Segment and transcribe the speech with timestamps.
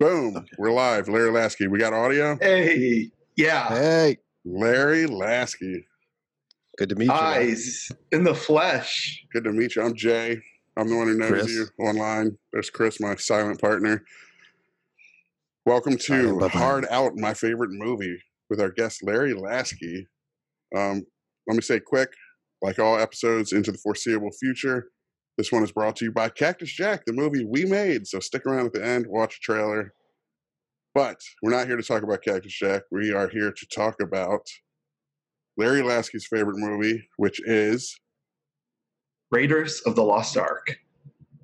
[0.00, 0.46] Boom.
[0.56, 1.10] We're live.
[1.10, 1.66] Larry Lasky.
[1.68, 2.38] We got audio?
[2.40, 3.68] Hey, yeah.
[3.68, 5.84] Hey, Larry Lasky.
[6.78, 7.12] good to meet you.
[7.12, 7.22] man.
[7.22, 9.22] Eyes in the flesh.
[9.30, 9.82] Good to meet you.
[9.82, 10.38] I'm Jay.
[10.78, 11.48] I'm the one who knows Chris.
[11.50, 12.38] you online.
[12.50, 14.02] There's Chris, my silent partner.
[15.66, 18.16] Welcome to Silent but Hard Out, my favorite movie,
[18.48, 20.06] with our guest Larry Lasky.
[20.74, 21.04] Um,
[21.46, 22.08] let me say quick,
[22.62, 24.92] like all episodes into the foreseeable future,
[25.38, 28.06] this one is brought to you by Cactus Jack, the movie we made.
[28.06, 29.94] So stick around at the end, watch a trailer.
[30.94, 32.82] But we're not here to talk about Cactus Jack.
[32.90, 34.42] We are here to talk about
[35.56, 37.98] Larry Lasky's favorite movie, which is
[39.30, 40.78] Raiders of the Lost Ark.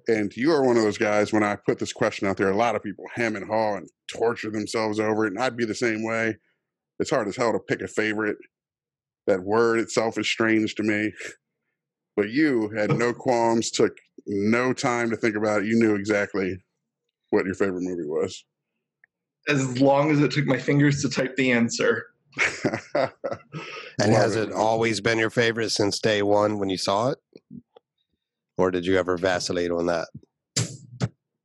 [0.08, 2.56] And you are one of those guys, when I put this question out there, a
[2.56, 5.32] lot of people hem and haw and torture themselves over it.
[5.32, 6.36] And I'd be the same way.
[6.98, 8.38] It's hard as hell to pick a favorite.
[9.26, 11.12] That word itself is strange to me.
[12.16, 15.68] But you had no qualms, took no time to think about it.
[15.68, 16.56] You knew exactly
[17.30, 18.44] what your favorite movie was.
[19.48, 22.06] As long as it took my fingers to type the answer.
[22.94, 27.18] And has it, it always been your favorite since day one when you saw it?
[28.58, 30.08] Or did you ever vacillate on that?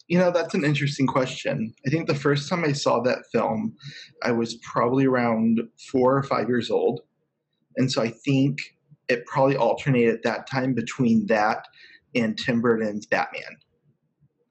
[0.08, 1.74] You know, that's an interesting question.
[1.86, 3.74] I think the first time I saw that film,
[4.24, 5.62] I was probably around
[5.92, 7.02] four or five years old.
[7.78, 8.58] And so I think
[9.12, 11.66] it probably alternated at that time between that
[12.16, 13.58] and Tim Burton's Batman.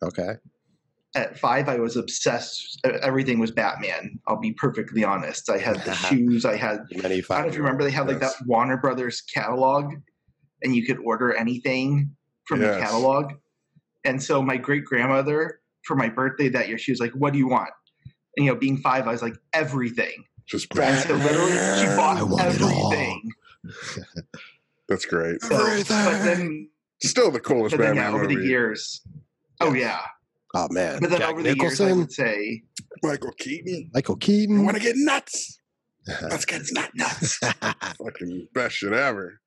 [0.03, 0.35] Okay.
[1.15, 2.79] At five, I was obsessed.
[2.85, 4.21] Everything was Batman.
[4.29, 5.51] I'll be perfectly honest.
[5.51, 6.45] I had the shoes.
[6.45, 9.23] I had Many I don't know if you remember they had like that Warner Brothers
[9.23, 9.95] catalog
[10.63, 13.33] and you could order anything from the catalog.
[14.05, 17.39] And so my great grandmother for my birthday that year, she was like, What do
[17.39, 17.71] you want?
[18.37, 20.25] And you know, being five, I was like, everything.
[20.47, 22.93] Just And so literally she I bought want it all.
[22.93, 23.31] everything.
[24.91, 25.41] That's great.
[25.43, 25.85] So, but
[26.25, 26.69] then
[27.03, 28.37] Still the coolest but then yeah, over movie.
[28.37, 29.01] the years.
[29.61, 30.01] Oh yeah.
[30.55, 30.99] Oh man.
[31.01, 32.63] But then Jack over the years I would say
[33.03, 33.91] Michael Keaton.
[33.95, 34.65] Michael Keaton.
[34.65, 35.59] want to get nuts.
[36.23, 37.39] Let's get nut nuts.
[37.99, 39.41] Fucking best shit ever.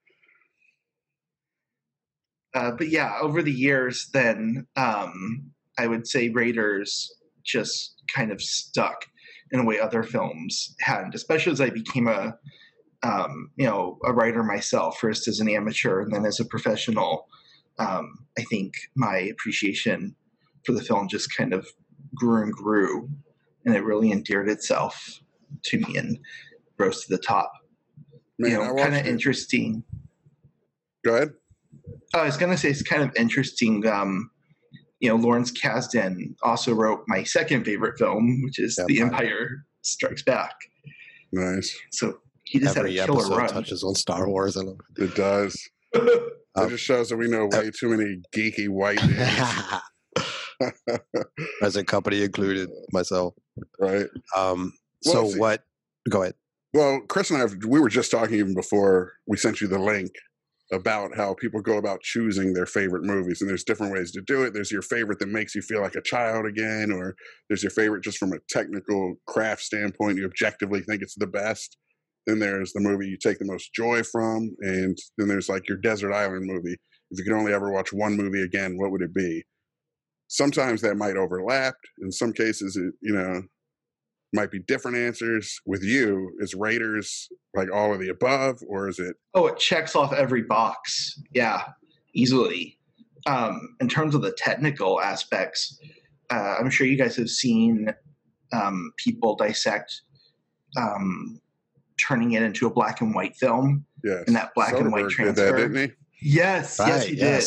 [2.56, 7.12] uh, but yeah, over the years, then um, I would say Raiders
[7.44, 9.06] just kind of stuck
[9.52, 12.36] in a way other films hadn't, especially as I became a
[13.04, 17.28] um, you know a writer myself, first as an amateur and then as a professional.
[17.80, 20.16] Um, I think my appreciation
[20.66, 21.68] for the film just kind of
[22.16, 23.10] grew and grew,
[23.66, 25.20] and it really endeared itself
[25.66, 26.18] to me and
[26.78, 27.52] rose to the top.
[28.40, 29.84] Man, you know, kind of interesting.
[31.06, 31.34] Go ahead.
[32.14, 33.86] I was gonna say it's kind of interesting.
[33.86, 34.30] Um,
[35.00, 39.02] you know, Lawrence Kasdan also wrote my second favorite film, which is The.
[39.02, 40.56] Empire Strikes Back.
[41.34, 41.78] Nice.
[41.92, 43.50] So he just Every had a killer episode run.
[43.50, 45.58] touches on Star Wars and It does.
[45.96, 46.08] Um,
[46.58, 49.00] it just shows that we know way too many geeky white
[50.60, 51.00] dudes,
[51.60, 53.34] present company included myself.
[53.80, 54.08] right?
[54.36, 54.74] Um
[55.06, 55.64] Well, so see- what
[56.10, 56.36] go ahead.
[56.74, 59.78] Well, Chris and I, have, we were just talking even before we sent you the
[59.78, 60.10] link
[60.72, 64.42] about how people go about choosing their favorite movies, and there's different ways to do
[64.42, 64.56] it.
[64.56, 67.14] There's your favorite that makes you feel like a child again, or
[67.48, 70.18] there's your favorite just from a technical craft standpoint.
[70.18, 71.78] You objectively think it's the best.
[72.26, 75.78] Then there's the movie you take the most joy from, and then there's like your
[75.78, 76.78] desert island movie.
[77.12, 79.44] If you could only ever watch one movie again, what would it be?
[80.28, 81.76] Sometimes that might overlap.
[82.02, 83.42] In some cases, it you know
[84.32, 85.60] might be different answers.
[85.66, 89.96] With you, is Raiders like all of the above, or is it oh, it checks
[89.96, 91.22] off every box.
[91.34, 91.64] Yeah,
[92.14, 92.78] easily.
[93.26, 95.80] Um, in terms of the technical aspects,
[96.30, 97.94] uh, I'm sure you guys have seen
[98.52, 100.02] um, people dissect
[100.78, 101.40] um,
[101.98, 103.86] turning it into a black and white film.
[104.04, 104.24] yes?
[104.28, 105.52] And that black and white Soderbergh did transfer.
[105.52, 105.96] that, didn't he?
[106.22, 107.44] Yes, yes, he did.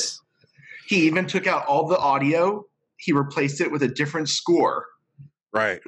[0.89, 2.65] He even took out all the audio.
[2.99, 4.87] He replaced it with a different score
[5.57, 5.81] Right,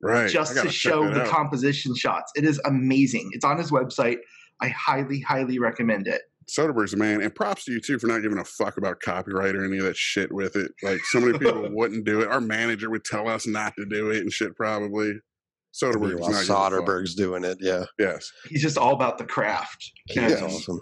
[0.00, 0.30] right.
[0.30, 1.28] Just gotta show the out.
[1.28, 2.30] composition shots.
[2.36, 3.30] It is amazing.
[3.32, 4.18] It's on his website.
[4.60, 6.22] I highly, highly recommend it.
[6.48, 9.56] Soderbergh's the man, and props to you too for not giving a fuck about copyright
[9.56, 10.70] or any of that shit with it.
[10.82, 12.28] Like so many people wouldn't do it.
[12.28, 14.54] Our manager would tell us not to do it and shit.
[14.56, 15.14] Probably
[15.82, 16.40] Soderbergh's Meanwhile, not.
[16.40, 16.72] giving a fuck.
[16.72, 17.58] Soderbergh's doing it.
[17.60, 17.84] Yeah.
[17.98, 19.92] Yes, He's just all about the craft.
[20.06, 20.80] He And, is awesome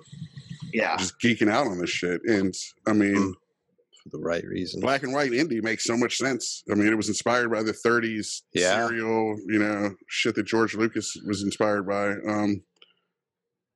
[0.73, 0.97] Yeah.
[0.97, 2.21] just geeking out on this shit.
[2.27, 2.55] And
[2.87, 3.15] I mean,
[4.03, 4.81] for the right reason.
[4.81, 6.63] black and white Indy makes so much sense.
[6.71, 8.87] I mean, it was inspired by the 30s Yeah.
[8.87, 12.11] serial, you know, shit that George Lucas was inspired by.
[12.29, 12.63] Um,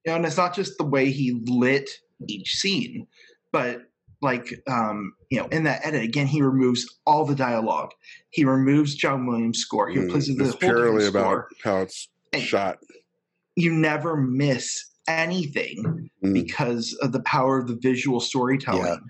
[0.07, 1.91] You know, and it's not just the way he lit
[2.29, 3.07] each scene,
[3.53, 3.90] but
[4.23, 7.91] like um, you know, in that edit again, he removes all the dialogue.
[8.31, 9.89] He removes John Williams' score.
[9.89, 11.49] He mm, replaces the it's whole purely about score.
[11.65, 12.79] how it's And shot.
[13.57, 16.35] You never miss anything Mm.
[16.35, 19.01] because of the power of the visual storytelling.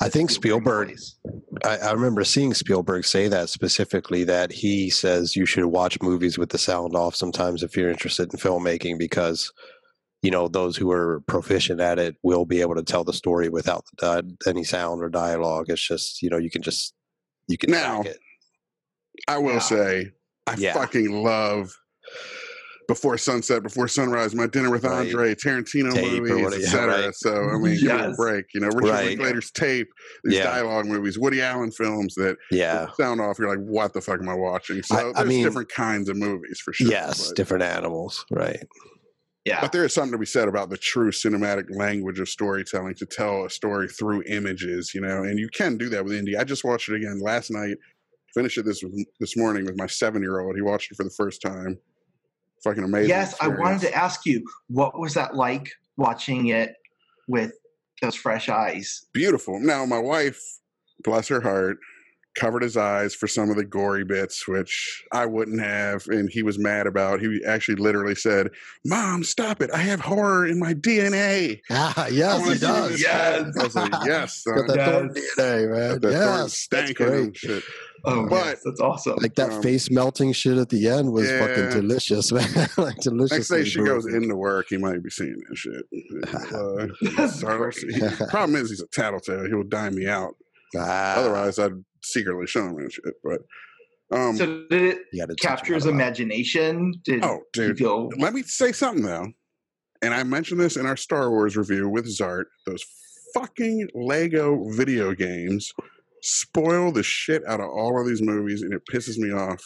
[0.00, 1.64] I think Spielberg Spielberg.
[1.64, 6.38] I, I remember seeing Spielberg say that specifically that he says you should watch movies
[6.38, 9.52] with the sound off sometimes if you're interested in filmmaking because
[10.22, 13.48] you know those who are proficient at it will be able to tell the story
[13.48, 15.66] without uh, any sound or dialogue.
[15.68, 16.94] It's just you know you can just
[17.48, 18.18] you can Now, it.
[19.28, 19.58] I will Yeah.
[19.60, 20.10] say,
[20.46, 20.74] I Yeah.
[20.74, 21.74] fucking love
[22.88, 25.06] Before Sunset, Before Sunrise, My Dinner with Right.
[25.06, 27.04] Andre, Tarantino Tape or movies, what- yeah, etc.
[27.06, 27.14] right.
[27.14, 28.46] So I mean, give me a break.
[28.52, 29.06] You know, Richard Right.
[29.10, 29.86] Linklater's Tape,
[30.24, 30.44] these Yeah.
[30.44, 32.88] dialogue movies, Woody Allen films that Yeah.
[32.98, 33.38] sound off.
[33.38, 34.82] You're like, what the fuck am I watching?
[34.82, 36.88] So I- I there's mean- different kinds of movies for sure.
[36.88, 38.24] Yes, but- different animals.
[38.32, 38.66] Right.
[39.44, 39.60] Yeah.
[39.60, 43.06] But there is something to be said about the true cinematic language of storytelling to
[43.06, 46.36] tell a story through images, you know, and you can do that with Indy.
[46.36, 47.78] I just watched it again last night,
[48.34, 48.84] finished it this
[49.18, 50.56] this morning with my seven year old.
[50.56, 51.78] He watched it for the first time.
[52.62, 53.08] Fucking amazing.
[53.08, 56.74] yes, I wanted to ask you, what was that like watching it
[57.26, 57.52] with
[58.02, 59.06] those fresh eyes?
[59.14, 59.58] Beautiful.
[59.58, 60.38] Now, my wife,
[61.02, 61.78] bless her heart,
[62.40, 66.42] covered his eyes for some of the gory bits, which I wouldn't have, and he
[66.42, 67.20] was mad about.
[67.20, 68.48] He actually literally said,
[68.84, 69.70] "Mom, stop it!
[69.72, 72.90] I have horror in my DNA." Ah, I yes, wanna he does.
[72.92, 73.56] this Yes.
[73.58, 74.88] I was like, "Yes, Got that Yes.
[74.88, 76.00] thorn DNA, man.
[76.00, 77.36] That Yes, that's stank in great.
[77.36, 77.62] shit.
[78.06, 79.16] Oh, But- yes, that's awesome.
[79.20, 81.46] Like that Um, face melting shit at the end was yeah.
[81.46, 82.48] fucking delicious, man.
[82.78, 83.50] like delicious.
[83.50, 85.84] Next day she goes into work, he might be seeing that shit.
[86.54, 87.94] Uh, That's start- great.
[87.94, 89.44] he- problem is, he's a tattletale.
[89.46, 90.34] He'll dime me out.
[90.76, 93.04] Ah, Otherwise, I'd secretly show him shit.
[93.22, 93.40] But
[94.16, 96.94] um, so did it you gotta capture his imagination?
[97.04, 99.28] Did oh, you dude, feel let me say something though.
[100.02, 102.44] And I mentioned this in our Star Wars review with Zart.
[102.66, 102.82] Those
[103.34, 105.70] fucking Lego video games
[106.22, 109.62] spoil the shit out of all of these movies, and it pisses me off.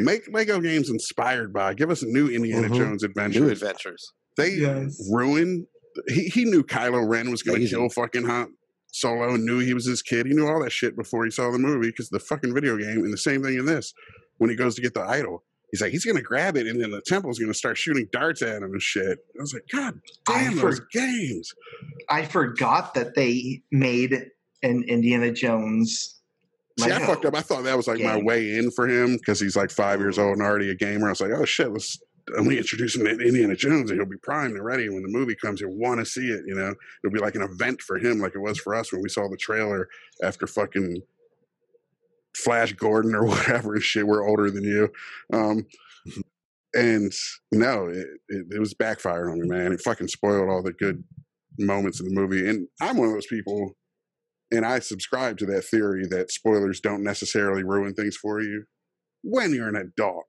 [0.00, 1.74] Make Lego games inspired by.
[1.74, 2.76] Give us a new Indiana Mhm.
[2.76, 3.50] Jones New adventures.
[3.50, 4.12] adventures.
[4.36, 5.08] They Yes.
[5.10, 5.66] ruined.
[6.08, 8.52] He, he knew Kylo Ren was going to kill fucking Han
[8.92, 10.26] Solo knew he was his kid.
[10.26, 13.04] He knew all that shit before he saw the movie because the fucking video game.
[13.04, 13.92] And the same thing in this.
[14.38, 16.90] When he goes to get the idol, he's like, he's to grab it and then
[16.90, 19.18] the temple's to start shooting darts at him and shit.
[19.36, 21.52] I was like, God I damn for- those games.
[22.08, 24.26] I forgot that they made
[24.62, 26.20] an Indiana Jones.
[26.78, 27.34] See, I fucked up.
[27.34, 30.16] I thought that was like my way in for him because he's like five years
[30.16, 30.22] mm.
[30.22, 31.08] old and already a gamer.
[31.08, 31.98] I was like, oh shit, let's
[32.34, 34.86] let we introduce him to Indiana Jones and he'll be primed and ready.
[34.86, 36.42] And When the movie comes, he'll want to see it.
[36.46, 39.02] You know, it'll be like an event for him, like it was for us when
[39.02, 39.88] we saw the trailer
[40.22, 41.02] after fucking
[42.36, 44.06] Flash Gordon or whatever shit.
[44.06, 44.88] We're older than you.
[45.32, 45.66] Um,
[46.74, 47.12] and
[47.52, 49.72] no, it, it, it was backfiring on me, man.
[49.72, 51.02] It fucking spoiled all the good
[51.58, 52.48] moments in the movie.
[52.48, 53.74] And I'm one of those people
[54.50, 58.64] and I subscribe to that theory that spoilers don't necessarily ruin things for you
[59.22, 60.24] when you're an adult.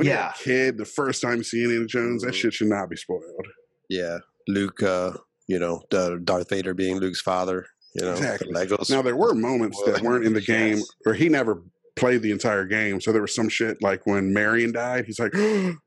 [0.00, 0.32] When Yeah.
[0.46, 2.34] you're a kid, the first time you see Indiana Jones, that Mhm.
[2.34, 3.46] shit should not be spoiled.
[3.90, 4.82] Yeah, Luke.
[4.82, 5.12] Uh,
[5.46, 7.66] you know, the Darth Vader being Luke's father.
[7.94, 8.50] You know, Exactly.
[8.50, 8.88] the Legos.
[8.88, 10.88] Now there were moments that weren't in the game, Yes.
[11.04, 11.62] or he never
[11.96, 12.98] played the entire game.
[13.02, 15.34] So there was some shit like when Marion died, he's like,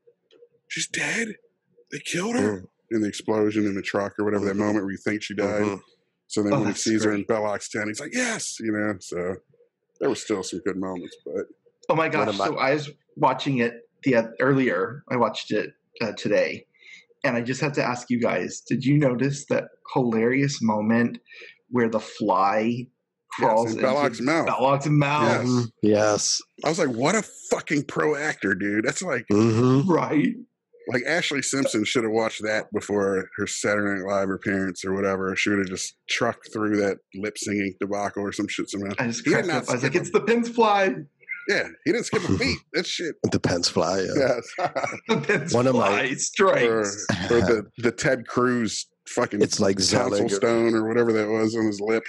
[0.68, 1.34] "She's dead.
[1.90, 2.68] They killed her." Mm.
[2.92, 4.58] In the explosion in the truck or whatever that Mhm.
[4.58, 5.62] moment where you think she died.
[5.62, 5.80] Mhm.
[6.28, 7.28] So then Oh, when he that's sees her in great.
[7.40, 8.94] Bellox Town, he's like, "Yes," you know.
[9.00, 9.38] So
[9.98, 11.46] there were still some good moments, but
[11.88, 12.36] Oh my gosh!
[12.38, 15.04] my- So I was watching it the uh, earlier.
[15.10, 16.66] I watched it uh, today,
[17.24, 19.64] and I just had to ask you guys: Did you notice that
[19.94, 21.18] hilarious moment
[21.70, 22.86] where the fly
[23.30, 24.48] crawls in into Belloq's mouth.
[24.48, 25.22] Belloq's mouth?
[25.22, 25.46] Yes.
[25.46, 25.70] Mhm.
[25.82, 26.42] Yes.
[26.64, 30.34] I was like, "What a fucking pro actor, dude!" That's like hmm Right.
[30.88, 35.34] like Ashlee Simpson should have watched that before her Saturday Night Live appearance or whatever.
[35.34, 38.94] She would have just trucked through that lip singing debacle or some shit somehow.
[38.98, 39.68] I just cracked up.
[39.68, 40.94] I was like, "It's the Pence fly."
[41.48, 42.58] Yeah, he didn't skip a beat.
[42.72, 43.16] That shit.
[43.30, 44.00] The Pence fly.
[44.00, 44.12] Yeah.
[44.16, 44.52] Yes.
[45.08, 47.06] The Pence One of my- fly or, strikes.
[47.30, 50.30] or the the Ted Cruz fucking It's like tonsil Zelig.
[50.30, 52.04] stone or whatever that was on his lip.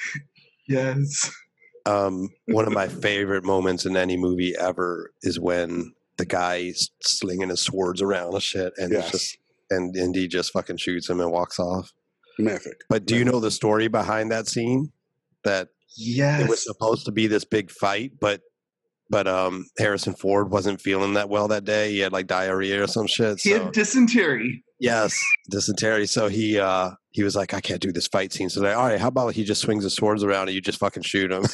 [0.68, 1.30] Yes.
[1.86, 7.50] Um, one of my favorite moments in any movie ever is when the guy's slinging
[7.50, 9.12] his swords around and shit, and Yes.
[9.12, 9.38] just
[9.70, 11.92] and Indy just fucking shoots him and walks off.
[12.39, 12.82] Mythic.
[12.89, 14.92] But do you know the story behind that scene?
[15.44, 16.42] That Yes.
[16.42, 18.42] it was supposed to be this big fight, but
[19.09, 21.91] but um Harrison Ford wasn't feeling that well that day.
[21.91, 23.39] He had like diarrhea or some shit.
[23.41, 24.63] he So had dysentery.
[24.79, 25.19] yes,
[25.50, 26.07] dysentery.
[26.07, 28.50] So he uh he was like, I can't do this fight scene.
[28.50, 30.59] So they're like, all right, how about he just swings his swords around and you
[30.59, 31.45] just fucking shoot him?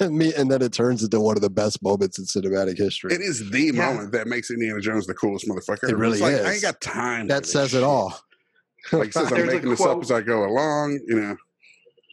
[0.00, 3.14] and, me, and then it turns into one of the best moments in cinematic history.
[3.14, 3.72] It is the Yeah.
[3.92, 5.88] moment that makes Indiana Jones the coolest motherfucker.
[5.88, 7.28] It really It's like, I ain't got time.
[7.28, 8.18] that this says it all.
[8.92, 11.00] Like he says, I'm making this up as I go along.
[11.06, 11.36] You know,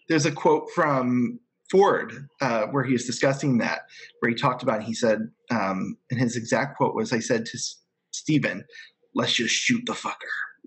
[0.08, 1.40] there's a quote from
[1.72, 3.84] Ford uh, where he was discussing that,
[4.20, 7.58] where he talked about, he said, um, and his exact quote was, I said to
[7.58, 7.78] S-
[8.12, 8.66] Steven,
[9.16, 10.14] let's just shoot the fucker.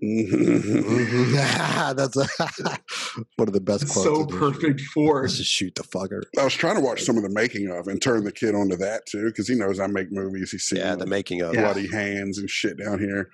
[0.03, 1.31] Mhm.
[1.95, 2.27] That's a,
[3.37, 4.03] one of the best quotes.
[4.03, 6.21] so perfect for Let's just shoot the fucker.
[6.37, 8.75] I was trying to watch some of the making of and turn the kid onto
[8.77, 10.51] that too because he knows I make movies.
[10.51, 11.53] He's seen Yeah, the making of.
[11.53, 11.61] Yeah.
[11.61, 13.29] bloody hands and shit down here.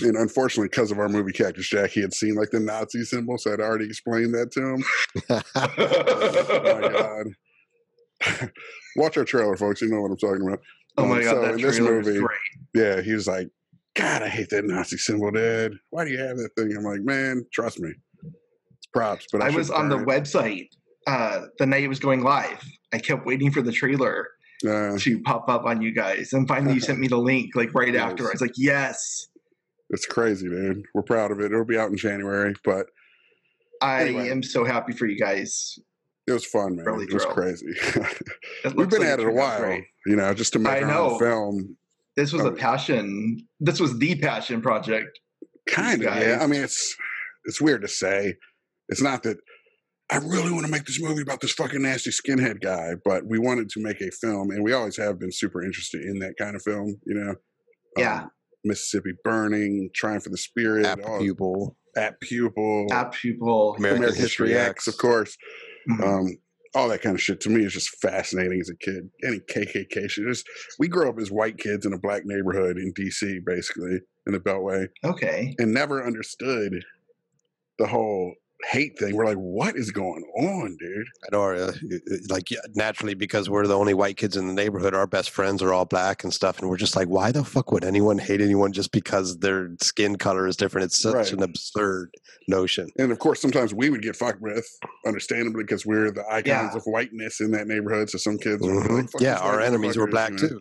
[0.00, 3.36] And unfortunately, because of our movie Cactus Jack, he had seen like the Nazi symbol,
[3.36, 4.84] so I'd already explained that to him.
[5.54, 8.50] Oh my god!
[8.96, 9.82] Watch our trailer, folks.
[9.82, 10.60] You know what I'm talking about.
[10.98, 12.38] oh my Um, god, so that in this trailer is movie- great.
[12.74, 13.48] Yeah, he was like,
[13.94, 15.72] "God, I hate that Nazi symbol, Dad.
[15.90, 17.90] Why do you have that thing?" I'm like, "Man, trust me,
[18.22, 20.68] it's props." But I, I was on the burn website
[21.06, 22.62] uh, the night it was going live.
[22.92, 24.28] I kept waiting for the trailer.
[24.64, 27.74] Uh, to pop up on you guys, and finally you sent me the link like
[27.74, 28.28] right after.
[28.28, 29.26] I was like, yes.
[29.92, 30.82] It's crazy, dude.
[30.94, 31.52] We're proud of it.
[31.52, 32.86] It'll be out in January, but
[33.80, 34.30] I Anyway.
[34.30, 35.78] am so happy for you guys.
[36.26, 36.84] it was fun, man.
[36.86, 37.66] Really it was crazy.
[37.68, 38.06] It
[38.76, 39.84] We've been like at it a while, great.
[40.06, 41.76] you know, just to make I our film.
[42.16, 43.38] This was Oh, a passion.
[43.60, 45.18] This was the passion project.
[45.68, 46.38] Kind of, yeah.
[46.42, 46.94] I mean, it's
[47.44, 48.34] it's weird to say.
[48.88, 49.38] It's not that
[50.10, 53.38] I really want to make this movie about this fucking nasty skinhead guy, but we
[53.38, 56.54] wanted to make a film, and we always have been super interested in that kind
[56.54, 57.00] of film.
[57.06, 57.34] You know,
[57.96, 58.22] Yeah.
[58.24, 58.30] Um,
[58.64, 61.16] Mississippi Burning, Trying for the Spirit, At all,
[61.96, 62.88] At pupil.
[62.92, 63.74] at Pupil.
[63.76, 64.88] American American History X, X.
[64.88, 65.36] of course.
[65.90, 66.00] Mhm.
[66.06, 66.36] Um,
[66.74, 69.10] all that kind of shit to me is just fascinating as a kid.
[69.24, 70.24] Any KKK shit.
[70.26, 70.46] Just,
[70.78, 74.40] we grew up as white kids in a black neighborhood in DC, basically in the
[74.40, 75.54] Beltway, okay.
[75.58, 76.82] and never understood
[77.78, 78.34] the whole
[78.70, 79.14] hate thing.
[79.16, 81.06] We're like, what is going on, dude?
[81.24, 81.72] I know, uh,
[82.28, 84.94] like yeah, naturally because we're the only white kids in the neighborhood.
[84.94, 87.72] Our best friends are all black and stuff, and we're just like, why the fuck
[87.72, 90.84] would anyone hate anyone just because their skin color is different?
[90.86, 91.32] It's such Right.
[91.32, 92.14] an absurd
[92.48, 92.88] notion.
[92.98, 94.66] And of course, sometimes we would get fucked with,
[95.06, 96.76] understandably, because we're the icons Yeah.
[96.76, 98.10] of whiteness in that neighborhood.
[98.10, 98.96] So some kids, would be Mhm.
[99.02, 100.48] like, "Fuck Yeah, our enemies were black you know?
[100.48, 100.60] too.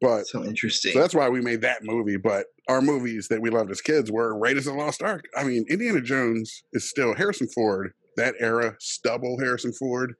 [0.00, 0.92] But So interesting.
[0.92, 2.16] So that's why we made that movie.
[2.16, 5.24] But our movies that we loved as kids were Raiders of the Lost Ark.
[5.36, 10.14] I mean, Indiana Jones is still Harrison Ford, that era, stubble Harrison Ford,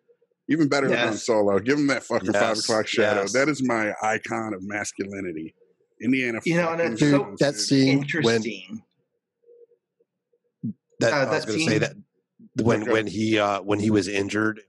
[0.49, 1.59] even better than Han Solo.
[1.61, 3.23] Give him that fucking five o'clock shadow.
[3.23, 3.33] yes.
[3.33, 5.55] That is my icon of masculinity.
[6.03, 7.61] Indiana You know, and fucking it's so- That dude.
[7.61, 8.83] scene when interesting.
[11.01, 11.95] that, Uh, I was going to say that
[12.63, 12.93] when Okay.
[12.93, 14.61] when he uh, when he was injured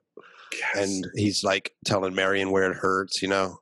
[0.54, 0.76] Yes.
[0.90, 3.61] and he's like telling Marion where it hurts, you know,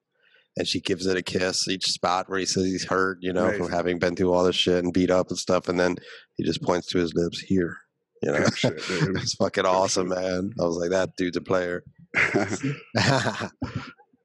[0.59, 3.45] and she gives it a kiss each spot where he says he's hurt, you know,
[3.45, 3.63] Amazing.
[3.63, 5.95] from having been through all this shit and beat up and stuff, and then
[6.35, 7.77] he just points to his lips here,
[8.21, 8.39] you know.
[8.39, 10.51] Good shit, it's fucking awesome, man.
[10.59, 11.83] I was like, that dude's a player.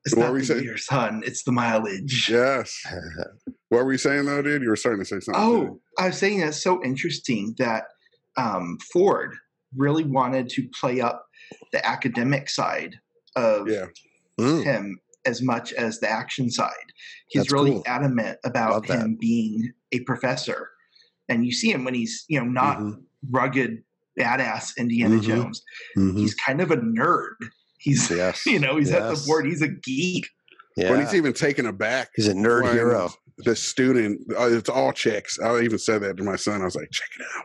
[0.07, 0.65] It's What not were you the saying?
[0.65, 1.23] years, son.
[1.25, 2.29] It's the mileage.
[2.31, 2.79] yes.
[3.71, 4.61] What were you saying though, dude?
[4.61, 5.43] You were starting to say something.
[5.43, 7.85] Oh, I was saying that's so interesting that
[8.37, 9.35] um, Ford
[9.75, 11.25] really wanted to play up
[11.73, 12.97] the academic side
[13.35, 13.87] of yeah.
[14.39, 16.71] Mm, him as much as the action side.
[17.29, 17.83] He's That's really cool.
[17.87, 19.01] adamant about Love that.
[19.01, 20.71] him being a professor.
[21.29, 23.03] And you see him when he's, you know, not Mhm.
[23.31, 23.83] rugged,
[24.19, 25.23] badass Indiana Mhm.
[25.23, 25.63] Jones.
[25.97, 26.19] mhm.
[26.19, 27.35] He's kind of a nerd.
[27.79, 28.45] He's, Yes.
[28.47, 29.47] you know, he's at the board.
[29.47, 30.29] He's a geek.
[30.77, 30.91] Yeah.
[30.91, 33.11] When he's even taken aback he's a nerd hero.
[33.39, 35.39] The student, uh, it's all chicks.
[35.41, 36.61] I even said that to my son.
[36.63, 37.45] I was like, check it out.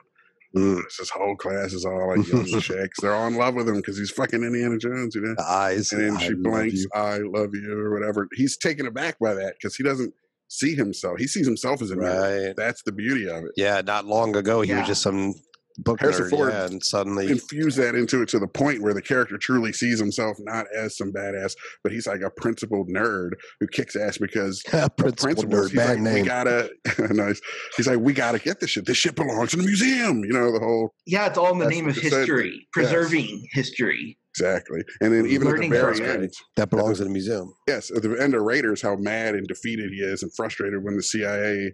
[0.56, 3.00] Mm, This his whole class is all like young chicks.
[3.02, 5.36] They're all in love with him because he's fucking Indiana Jones, you know.
[5.36, 5.92] the eyes.
[5.92, 8.28] And then I she love blinks, "I love you" or whatever.
[8.34, 10.14] He's taken aback by that because he doesn't
[10.48, 11.20] see himself.
[11.20, 12.48] He sees himself as a nerd.
[12.48, 12.56] Right.
[12.58, 13.52] That's the beauty of it.
[13.56, 14.80] Yeah, not long ago he Yeah.
[14.80, 15.36] was just some
[15.84, 18.94] book Harrison nerd, Ford yeah, and suddenly Infuse that into it to the point where
[18.94, 23.32] the character truly sees himself not as some badass, but he's like a principled nerd
[23.60, 24.62] who kicks ass because
[24.98, 25.46] principal principles.
[25.46, 26.70] nerd, He's bad like, we gotta
[27.14, 27.42] nice.
[27.78, 28.86] He's like, we gotta get this shit.
[28.86, 30.24] This shit belongs in the museum.
[30.24, 32.20] You know the whole Yeah, it's all in the name of you said.
[32.20, 32.66] history, Yes.
[32.92, 34.18] preserving history.
[34.36, 34.82] exactly.
[35.02, 37.52] And then even at the very from end, that belongs in a museum.
[37.68, 40.96] yes, at the end of Raiders, how mad and defeated he is and frustrated when
[40.96, 41.74] the CIA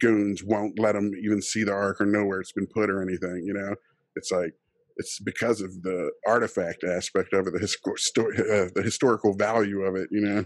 [0.00, 3.02] goons won't let them even see the ark or know where it's been put or
[3.02, 3.44] anything.
[3.46, 3.74] You know,
[4.16, 4.54] it's like
[4.96, 9.82] it's because of the artifact aspect of it, the, hisco- sto- uh, the historical value
[9.82, 10.08] of it.
[10.10, 10.44] You know,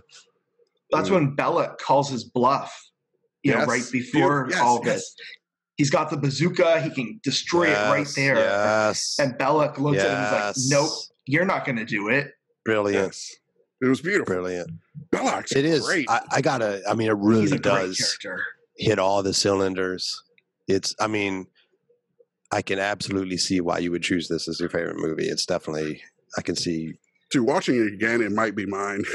[0.90, 1.14] That's Yeah.
[1.16, 2.72] when Belloq calls his bluff.
[3.42, 4.94] You know, right before Yes, all yes.
[4.94, 5.14] this.
[5.76, 6.80] He's got the bazooka.
[6.82, 8.36] He can destroy it right there.
[8.36, 9.16] Yes.
[9.18, 10.54] And Belloq looks at him and yes.
[10.56, 10.90] he's like, "Nope,
[11.26, 12.30] you're not going to do it."
[12.64, 13.06] Brilliant.
[13.08, 13.34] yes,
[13.82, 14.24] it was beautiful.
[14.34, 14.70] Brilliant.
[15.10, 15.84] Belloq's It is.
[15.84, 16.08] great.
[16.08, 16.80] I, I gotta.
[16.88, 18.44] I mean, it He's really a great does character.
[18.76, 20.22] Hit all the cylinders.
[20.68, 20.94] It's.
[21.00, 21.46] I mean,
[22.52, 25.26] I can absolutely see why you would choose this as your favorite movie.
[25.28, 26.02] It's definitely.
[26.38, 26.94] I can see.
[27.32, 29.04] To watching it again, it might be mine.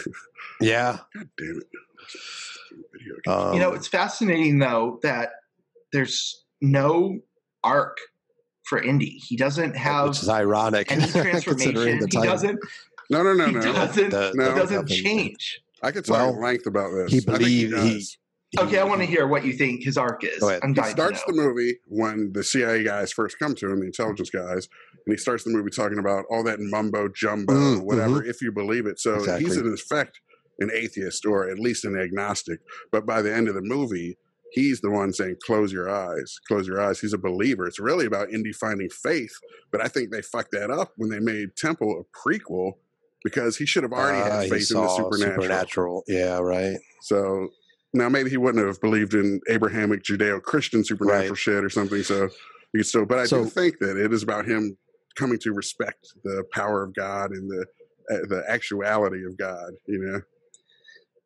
[0.62, 0.98] Yeah.
[1.16, 3.28] God damn it.
[3.28, 5.30] Um, you know, it's fascinating though that
[5.94, 7.20] there's no
[7.64, 7.98] arc
[8.64, 9.22] for Indy.
[9.26, 10.92] He doesn't have which is ironic.
[10.92, 12.00] any considering transformation.
[12.00, 12.24] the He title.
[12.32, 12.60] doesn't.
[13.10, 13.62] no, no, no, he no.
[13.62, 14.10] doesn't.
[14.10, 14.50] The- No.
[14.54, 15.62] he doesn't change.
[15.82, 17.12] I could talk Well, at length about this.
[17.12, 18.18] he I think believed- he- does.
[18.58, 20.42] Okay, I want to hear what you think his arc is.
[20.42, 24.32] I'm he starts the movie when the CIA guys first come to him, the intelligence
[24.32, 24.68] guys,
[25.06, 28.52] and he starts the movie talking about all that mumbo jumbo, Mm, whatever, if you
[28.52, 29.00] believe it.
[29.00, 29.46] So Exactly.
[29.46, 30.20] he's in effect
[30.60, 32.60] an atheist or at least an agnostic.
[32.92, 34.18] But by the end of the movie,
[34.52, 37.68] he's the one saying, "Close your eyes, close your eyes." He's a believer.
[37.68, 39.32] It's really about Indy finding faith.
[39.72, 42.74] But I think they fucked that up when they made Temple a prequel
[43.24, 45.42] because he should have already Ah, had faith in the supernatural.
[45.44, 46.04] supernatural.
[46.08, 46.78] Yeah, right.
[47.02, 47.50] So
[47.94, 51.38] now maybe he wouldn't have believed in Abrahamic Judeo-Christian supernatural Right.
[51.38, 52.04] shit or something.
[52.04, 52.24] So
[52.74, 54.78] you could still, but I So- do think that it is about him
[55.16, 57.66] coming to respect the power of God and the
[58.12, 59.72] uh, the actuality of God.
[59.86, 60.22] You know,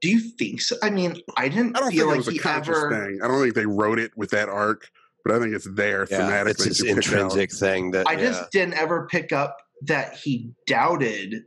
[0.01, 0.75] Do you think so?
[0.83, 2.89] I mean, I didn't I don't feel think it like was a he conscious ever.
[2.89, 3.19] thing.
[3.23, 4.89] I don't think they wrote it with that arc,
[5.23, 6.49] but I think it's there Yeah, thematically.
[6.49, 7.05] it's this to pick out.
[7.05, 11.45] intrinsic thing that I just didn't ever pick up that he doubted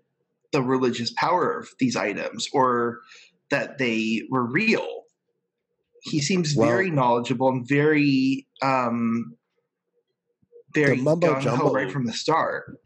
[0.53, 3.01] the religious power of these items or
[3.51, 5.03] that they were real.
[6.07, 9.35] He seems Well- very knowledgeable and very, um,
[10.75, 12.79] very mumbo jumbo- right from the start.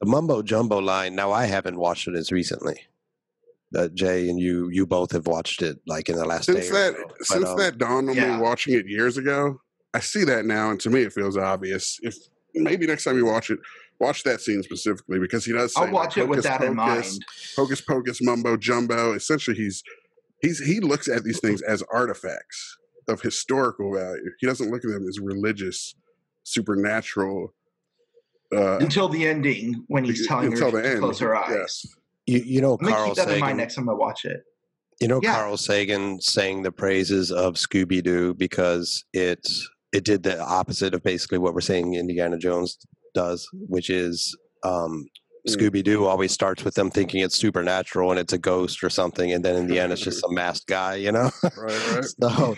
[0.00, 1.14] the mumbo jumbo line.
[1.14, 2.80] Now I haven't watched it as recently.
[3.74, 6.70] Uh, Jay and you, you both have watched it like in the last Since day.
[6.70, 7.04] or that so.
[7.08, 8.36] But, since um, that dawned on yeah.
[8.36, 9.60] me watching it years ago,
[9.94, 11.98] I see that now, and to me it feels obvious.
[12.02, 12.16] If
[12.54, 13.58] maybe next time you watch it,
[13.98, 15.74] watch that scene specifically because he does.
[15.74, 17.24] Say, I'll watch like, it with hocus that in pocus, mind.
[17.56, 19.82] hocus pocus mumbo jumbo essentially he's
[20.44, 22.76] he's he looks at these things as artifacts
[23.08, 25.94] of historical value he doesn't look at them as religious
[26.44, 27.52] supernatural
[28.54, 31.50] uh Until the ending when he's telling until her the to end close her eyes.
[31.50, 31.86] yes
[32.26, 33.56] you, you know I'm Carl keep that in mind Sagan.
[33.58, 34.40] next time I watch it.
[35.00, 35.34] You know Yeah.
[35.34, 39.46] Carl Sagan sang the praises of Scooby Doo because it
[39.92, 42.78] it did the opposite of basically what we're saying Indiana Jones
[43.14, 45.06] does, which is um.
[45.46, 49.32] Scooby Doo always starts with them thinking it's supernatural and it's a ghost or something,
[49.32, 51.30] and then in the end it's just a masked guy, you know.
[51.56, 52.56] right right so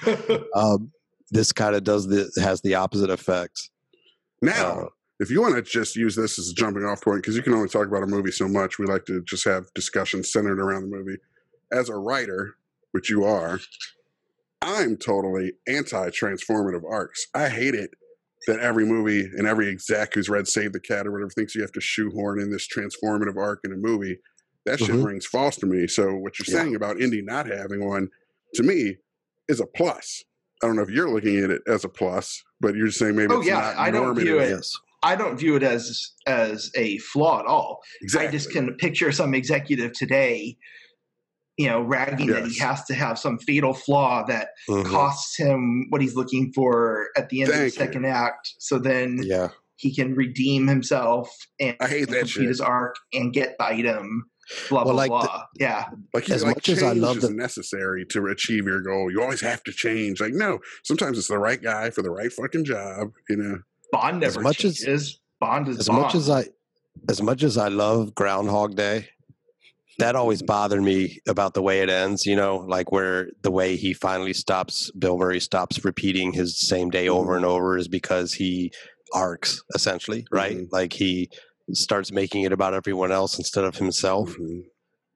[0.55, 0.93] um,
[1.31, 3.71] this kind of does the has the opposite effect.
[4.43, 4.87] now Uh,
[5.19, 7.55] if you want to just use this as a jumping off point because you can
[7.55, 10.83] only talk about a movie so much we like to just have discussions centered around
[10.83, 11.17] the movie
[11.73, 12.55] as a writer
[12.93, 13.59] which you are
[14.63, 17.91] i'm totally anti-transformative arcs i hate it
[18.47, 21.63] that every movie and every exec who's read save the cat or whatever thinks you
[21.63, 24.19] have to shoehorn in this transformative arc in a movie
[24.65, 25.05] that shit Mhm.
[25.05, 26.63] rings false to me so what you're Yeah.
[26.63, 28.09] saying about indy not having one
[28.55, 28.97] to me
[29.49, 30.25] is a plus
[30.63, 33.17] i don't know if you're looking at it as a plus but you're just saying
[33.17, 34.73] maybe Oh, it's yeah, not I don't view it- Yes.
[35.03, 37.81] I don't view it as as a flaw at all.
[38.01, 40.57] exactly I just can picture some executive today,
[41.57, 44.85] you know, ragging that he has to have some fatal flaw that Mhm.
[44.87, 48.55] costs him what he's looking for at the end of the second act.
[48.59, 49.49] So then Yeah.
[49.77, 52.49] he can redeem himself and, I hate and that complete shit.
[52.49, 54.25] his arc and get the item.
[54.69, 55.43] Blah Well, blah like the- blah.
[55.59, 59.11] yeah, Like, As like much as I love is the- necessary to achieve your goal.
[59.11, 60.21] You always have to change.
[60.21, 63.09] Like, no, sometimes it's the right guy for the right fucking job.
[63.29, 63.59] You know,
[63.91, 65.21] Bond never As never much as- changes.
[65.41, 66.03] Bond is as Bond.
[66.03, 66.45] much as I
[67.11, 69.09] as much as I love Groundhog Day,
[69.99, 73.77] that always bothered me about the way it ends, you know, like where the way
[73.77, 77.37] he finally stops Bill Murray stops repeating his same day over Mhm.
[77.39, 78.73] and over is because he
[79.15, 80.57] arcs essentially, right?
[80.59, 80.69] Mhm.
[80.73, 81.31] Like he
[81.73, 84.31] starts making it about everyone else instead of himself.
[84.31, 84.63] Mhm.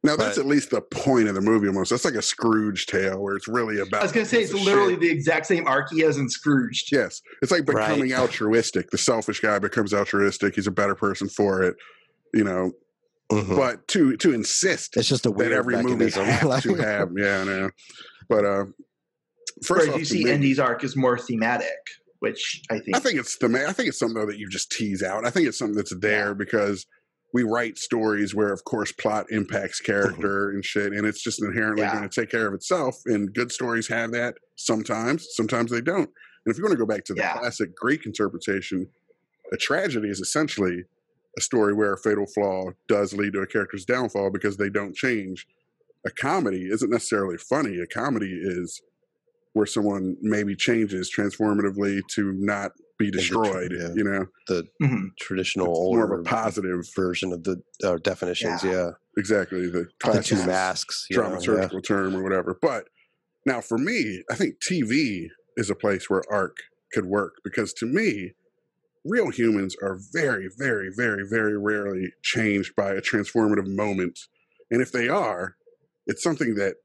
[0.02, 1.66] Now that's But- at least the point of the movie.
[1.68, 4.00] Almost that's like a Scrooge tale where it's really about.
[4.00, 5.00] I was gonna say it's literally shit.
[5.00, 6.86] the exact same arc he has in Scrooge.
[6.90, 7.86] Yes, it's like Right.
[7.88, 8.90] becoming altruistic.
[8.90, 10.54] The selfish guy becomes altruistic.
[10.54, 11.76] He's a better person for it.
[12.32, 12.72] You know,
[13.30, 13.56] Mhm.
[13.56, 16.24] but to to insist It's just a that weird every movie mechanism.
[16.26, 17.10] has like- to have.
[17.16, 17.70] Yeah, I know.
[18.28, 18.64] But uh,
[19.64, 21.68] first Whereas off, you see me- Indy's arc is more thematic,
[22.20, 22.96] which I think.
[22.96, 25.26] I think it's the ma- I think it's something though that you just tease out.
[25.26, 26.86] I think it's something that's there because
[27.32, 31.82] we write stories where, of course, plot impacts character and shit, and it's just inherently
[31.82, 31.94] Yeah.
[31.94, 32.96] going to take care of itself.
[33.06, 35.28] And good stories have that sometimes.
[35.30, 36.10] Sometimes they don't.
[36.44, 37.34] And if you want to go back to the Yeah.
[37.38, 38.88] classic Greek interpretation,
[39.52, 40.84] a tragedy is essentially
[41.38, 44.94] a story where a fatal flaw does lead to a character's downfall because they don't
[44.94, 45.46] change.
[46.06, 47.78] A comedy isn't necessarily funny.
[47.78, 48.80] A comedy is
[49.52, 53.72] where someone maybe changes transformatively to not be the tr- destroyed.
[53.76, 53.88] yeah.
[53.94, 55.08] You know, the Mhm.
[55.18, 56.86] traditional it's older more of a positive.
[56.94, 58.62] version of the uh, definitions.
[58.62, 58.70] Yeah.
[58.72, 61.06] Yeah, Exactly, the the two masks.
[61.10, 61.36] you know, yeah.
[61.36, 62.56] dramaturgical term or whatever.
[62.60, 62.88] But
[63.46, 66.56] now, for me, I think TV is a place where arc
[66.92, 68.34] could work because to me,
[69.04, 74.18] real humans are very, very, very, very rarely changed by a transformative moment.
[74.70, 75.56] And if they are,
[76.06, 76.76] it's something that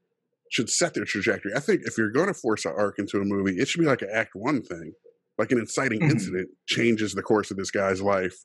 [0.50, 1.52] should set their trajectory.
[1.54, 3.86] I think if you're going to force an arc into a movie, it should be
[3.86, 4.92] like an act one thing.
[5.38, 6.10] Like an inciting Mhm.
[6.10, 8.36] incident changes the course of this guy's life.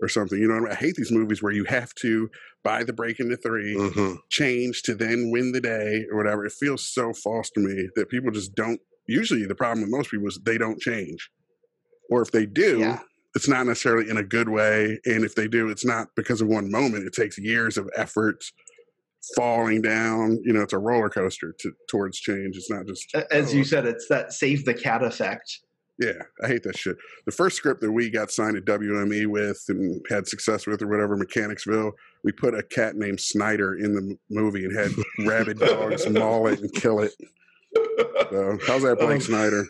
[0.00, 0.38] or something.
[0.38, 0.72] You know, what I, mean?
[0.72, 2.30] I hate these movies where you have to
[2.62, 6.44] buy the break into 3 hmm change to then win the day or whatever.
[6.44, 8.80] It feels so false to me that people just don't.
[9.06, 11.30] Usually, the problem with most people is they don't change,
[12.10, 13.00] or if they do, Yeah.
[13.34, 14.98] it's not necessarily in a good way.
[15.04, 17.06] And if they do, it's not because of one moment.
[17.06, 18.44] It takes years of effort,
[19.36, 20.40] falling down.
[20.44, 22.56] You know, it's a roller coaster to, towards change.
[22.56, 25.60] It's not just As oh, you said, it's that save the cat effect.
[26.00, 26.96] Yeah, I hate that shit.
[27.26, 30.86] The first script that we got signed at WME with and had success with, or
[30.86, 31.90] whatever, Mechanicsville,
[32.22, 34.92] we put a cat named Snyder in the movie and had
[35.26, 37.12] rabid dogs maul it and kill it.
[38.30, 39.14] So, how's that, Blake Oh.
[39.14, 39.64] Um, Snyder?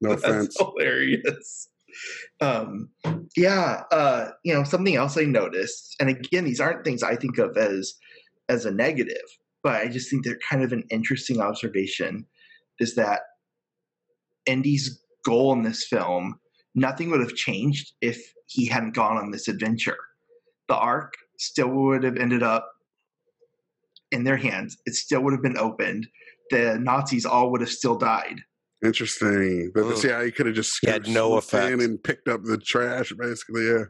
[0.00, 0.56] No offense.
[0.56, 1.68] That's hilarious.
[2.40, 2.90] Um,
[3.36, 7.38] yeah, uh, you know, something else I noticed, and again, these aren't things I think
[7.38, 7.94] of as
[8.48, 9.16] as a negative,
[9.62, 12.26] but I just think they're kind of an interesting observation.
[12.78, 13.22] Is that
[14.46, 16.38] Indy's goal in this film?
[16.74, 19.98] Nothing would have changed if he hadn't gone on this adventure.
[20.68, 22.70] The arc still would have ended up
[24.10, 24.76] in their hands.
[24.86, 26.06] It still would have been opened.
[26.50, 28.40] The Nazis all would have still died.
[28.84, 29.70] Interesting.
[29.74, 29.96] But Mm.
[29.96, 31.82] see how he could have just had no swooped effect.
[31.82, 33.66] and picked up the trash, basically.
[33.66, 33.84] Yeah,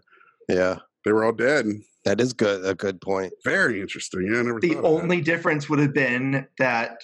[0.48, 1.66] Yeah, they were all dead.
[2.04, 2.64] that is good.
[2.64, 3.32] A good point.
[3.44, 4.22] Very interesting.
[4.32, 4.88] Yeah, I never the thought that.
[4.88, 7.02] only difference would have been that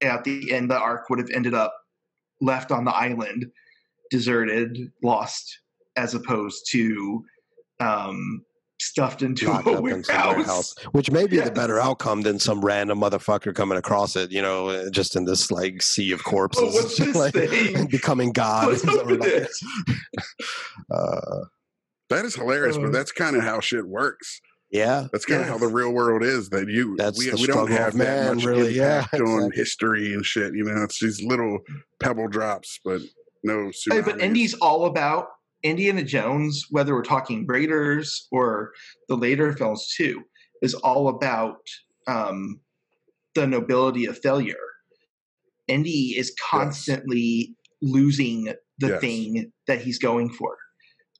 [0.00, 1.74] at the end the ark would have ended up
[2.40, 3.50] left on the island
[4.10, 5.58] deserted lost
[5.96, 7.24] as opposed to
[7.80, 8.42] um
[8.86, 10.34] stuffed into Locked a up in warehouse.
[10.36, 14.30] warehouse, which may be the better outcome than some random motherfucker coming across it.
[14.30, 17.86] You know, uh, just in this like sea of corpses, Oh, what's this like, thing?
[17.90, 18.68] becoming God.
[18.68, 19.48] What's up with like- it?
[20.90, 21.40] uh,
[22.10, 24.40] That is hilarious, Uh, but that's kind of how shit works.
[24.70, 26.48] yeah, That's kind of how the real world is.
[26.50, 28.74] That you That's we, we don't struggle of have that much really.
[28.74, 29.56] Yeah, impact on exactly.
[29.56, 30.54] history and shit.
[30.54, 31.58] You know, it's these little
[32.00, 33.00] pebble drops, but
[33.44, 33.70] no.
[33.90, 34.20] Hey, but.
[34.20, 35.28] Indy's all about
[35.70, 38.72] Indiana Jones, whether we're talking Raiders or
[39.08, 40.22] the later films too,
[40.62, 41.58] is all about
[42.06, 42.60] um,
[43.34, 44.54] the nobility of failure.
[45.68, 48.44] Indy is constantly losing
[48.78, 49.00] the Yes.
[49.00, 50.56] thing that he's going for.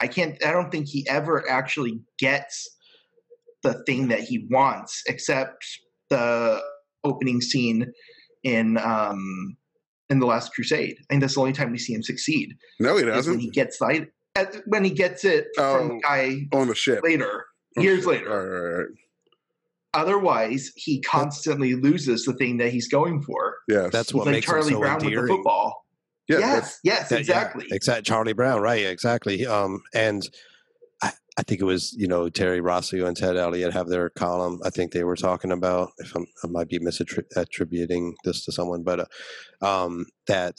[0.00, 0.42] I can't.
[0.44, 2.68] I don't think he ever actually gets
[3.62, 5.64] the thing that he wants, except
[6.11, 6.62] the
[7.02, 7.92] opening scene
[8.44, 9.56] in um,
[10.11, 10.96] in the Last Crusade.
[11.00, 13.40] I think that's the only time we see him succeed no, he doesn't.
[13.40, 14.09] he gets at-
[14.66, 15.88] when he gets it from Oh.
[15.88, 17.46] the guy on the ship later,
[17.77, 18.07] On years ship.
[18.09, 18.31] later.
[18.31, 18.87] All right, all right.
[19.94, 23.57] Otherwise, he constantly loses the thing that he's going for.
[23.68, 25.87] Yes, That's He's what like makes Charlie him so Brown with the football.
[26.29, 26.38] yeah.
[26.38, 28.03] yes, yes, That- yeah, exactly.
[28.03, 28.85] Charlie Brown, right?
[28.85, 29.46] Exactly.
[29.46, 30.29] Um, and
[31.03, 34.61] I, I think it was you know Terry Rossio and Ted Elliott have their column.
[34.64, 38.83] I think they were talking about if I'm, I might be misattributing this to someone,
[38.83, 39.01] but
[39.62, 40.59] uh, um, that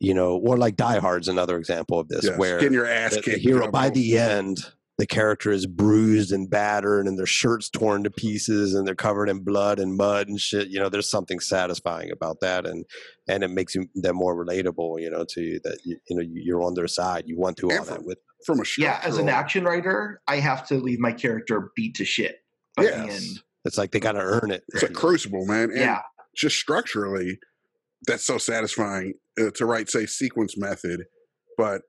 [0.00, 2.38] you know, or like Die Hard's another example of this, yes.
[2.38, 4.58] where getting your ass the, the hero by the end
[4.98, 9.28] the character is bruised and battered and their shirts torn to pieces and they're covered
[9.28, 12.84] in blood and mud and shit you know there's something satisfying about that and
[13.28, 16.62] and it makes them more relatable you know to you that you, you know you're
[16.64, 19.28] on their side you want to And all that with from a yeah, as an
[19.28, 22.38] action writer, I have to leave my character beat to shit
[22.76, 23.22] by the Yes.
[23.28, 23.38] end.
[23.64, 25.70] it's like they got to earn it It's a crucible, man.
[25.70, 26.02] And Yeah,
[26.36, 27.38] just structurally,
[28.06, 31.04] that's so satisfying uh, to write, say, sequence method.
[31.56, 31.82] But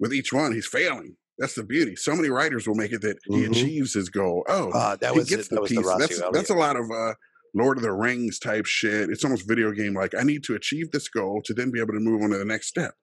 [0.00, 1.16] with each one, he's failing.
[1.38, 1.96] That's the beauty.
[1.96, 3.50] So many writers will make it that he Mhm.
[3.50, 4.44] achieves his goal.
[4.48, 5.78] Oh, uh, that he was gets it, the that was piece.
[5.84, 7.14] the that's that's a lot of uh,
[7.54, 9.10] Lord of the Rings type shit.
[9.10, 10.14] It's almost video game like.
[10.14, 12.44] I need to achieve this goal to then be able to move on to the
[12.44, 12.94] next step.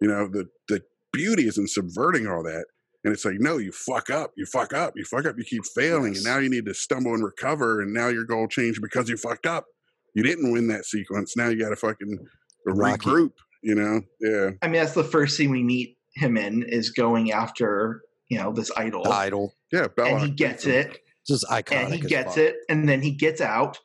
[0.00, 0.82] You know, the the
[1.12, 2.66] beauty is in subverting all that.
[3.02, 5.64] And it's like, no, you fuck up, you fuck up, you fuck up, you keep
[5.74, 6.18] failing, Yes.
[6.18, 9.16] and now you need to stumble and recover, and now your goal changed because you
[9.16, 9.64] fucked up.
[10.14, 11.36] You didn't win that sequence.
[11.36, 12.18] Now you got to fucking
[12.66, 13.08] Rocky.
[13.08, 13.32] regroup.
[13.62, 17.30] You know, yeah, I mean that's the first scene we meet him in is going
[17.30, 19.86] after you know this idol, The idol yeah.
[19.98, 20.90] and he gets beats him.
[20.92, 22.38] it, this is iconic and he gets fuck.
[22.38, 23.78] it, and then he gets out,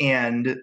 [0.00, 0.56] and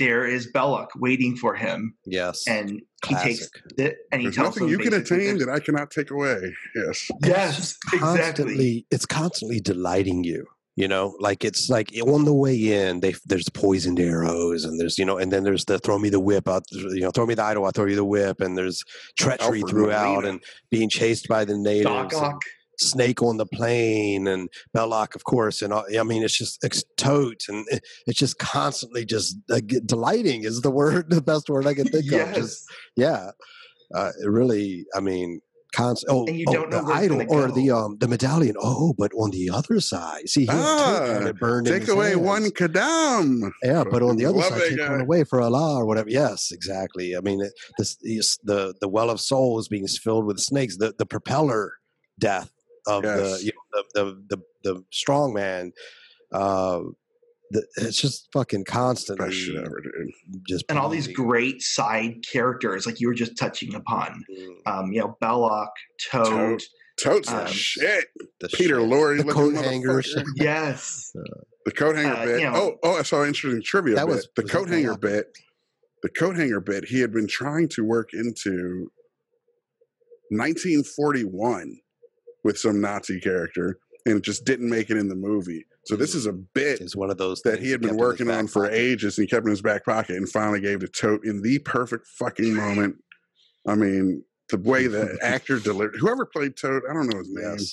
[0.00, 4.56] there is Belloq waiting for him, yes and he takes it, and he There's tells
[4.56, 6.52] nothing him you can attain that I cannot take away.
[6.74, 7.06] Yes.
[7.10, 7.98] And it's Yes, exactly.
[8.00, 10.46] constantly it's constantly delighting you
[10.80, 14.96] you know like it's like on the way in they there's poisoned arrows and there's
[14.98, 17.34] you know and then there's the throw me the whip out you know throw me
[17.34, 18.82] the idol i throw you the whip and there's
[19.18, 20.28] treachery Alfred throughout Molina.
[20.30, 22.42] and being chased by the natives Doc and Ock.
[22.78, 26.82] snake on the plane and belloq of course and all, i mean it's just it's
[26.96, 31.66] tote and it- it's just constantly just uh, delighting is the word the best word
[31.66, 32.64] i can think of just
[32.96, 33.30] yeah
[33.94, 35.40] uh, it really i mean
[35.72, 38.94] constant oh, And you oh, don't know the idol or the um the medallion oh
[38.98, 42.20] but on the other side see he Ah, it burned Take away hands.
[42.20, 43.50] one kadam.
[43.62, 46.50] yeah but on the other Love side take one away for allah or whatever yes
[46.52, 47.96] exactly i mean it, this
[48.44, 51.74] the the well of souls being filled with snakes the the propeller
[52.18, 52.50] death
[52.86, 53.18] of Yes.
[53.40, 54.42] the, you know, the the the
[54.74, 55.72] the strong man.
[56.32, 56.80] Uh,
[57.50, 59.18] the, it's just fucking constant.
[59.18, 60.42] Best shit ever, dude.
[60.48, 64.24] just and all these great side characters, like you were just touching upon.
[64.30, 65.68] Mm, Um, you know, Belloq,
[66.10, 66.26] Toad.
[66.26, 66.62] Toad.
[67.02, 68.06] Toad's the Um, shit.
[68.40, 68.88] the Peter shit.
[68.90, 70.14] Lorre the coat hangers.
[70.36, 71.12] Yes.
[71.64, 72.40] The coat hanger Uh, bit.
[72.40, 74.14] you know- oh, oh, I saw an interesting trivia That bit.
[74.16, 75.00] was- the was coat hanger Belloq?
[75.00, 75.26] bit.
[76.02, 76.84] The coat hanger bit.
[76.86, 78.90] He had been trying to work into
[80.30, 81.78] 1941
[82.44, 85.64] with some Nazi character, and it just didn't make it in the movie.
[85.86, 88.46] So this is a bit is one of those that he had been working on
[88.46, 88.76] for pocket.
[88.78, 91.58] ages, and he kept in his back pocket, and finally gave to Toht in the
[91.60, 92.96] perfect fucking moment.
[93.66, 95.96] I mean, the way the actor delivered.
[95.98, 97.50] Whoever played Toad, I don't know his name.
[97.58, 97.70] Yes.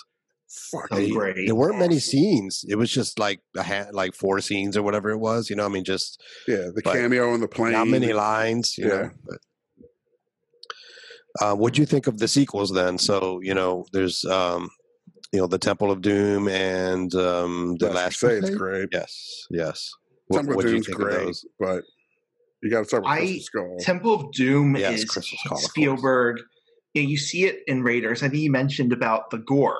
[0.72, 0.90] Fuck.
[0.92, 1.46] They- great.
[1.48, 2.64] There weren't many scenes.
[2.70, 5.50] It was just like a ha- like four scenes or whatever it was.
[5.50, 7.74] You know, I mean, just Yeah, the cameo on the plane.
[7.74, 8.78] not many lines.
[8.78, 8.96] You Yeah.
[9.02, 9.10] know.
[9.26, 9.38] But,
[11.42, 12.98] uh, what do you think of the sequels then?
[12.98, 14.70] So you know, there's um,
[15.32, 18.58] you know, the Temple of Doom and um, the That's Last say it's Crusade?
[18.58, 18.90] great.
[18.92, 19.92] Yes, yes.
[20.32, 21.84] Temple of what'd you Doom's think of great, but
[22.62, 23.78] you got to start with I- Crystal Skull.
[23.80, 25.72] Temple of Doom Yes, is Crystal Skull, of course.
[25.72, 26.38] Spielberg.
[26.94, 28.24] Yeah, you see it in Raiders.
[28.24, 29.78] I think you mentioned about the gore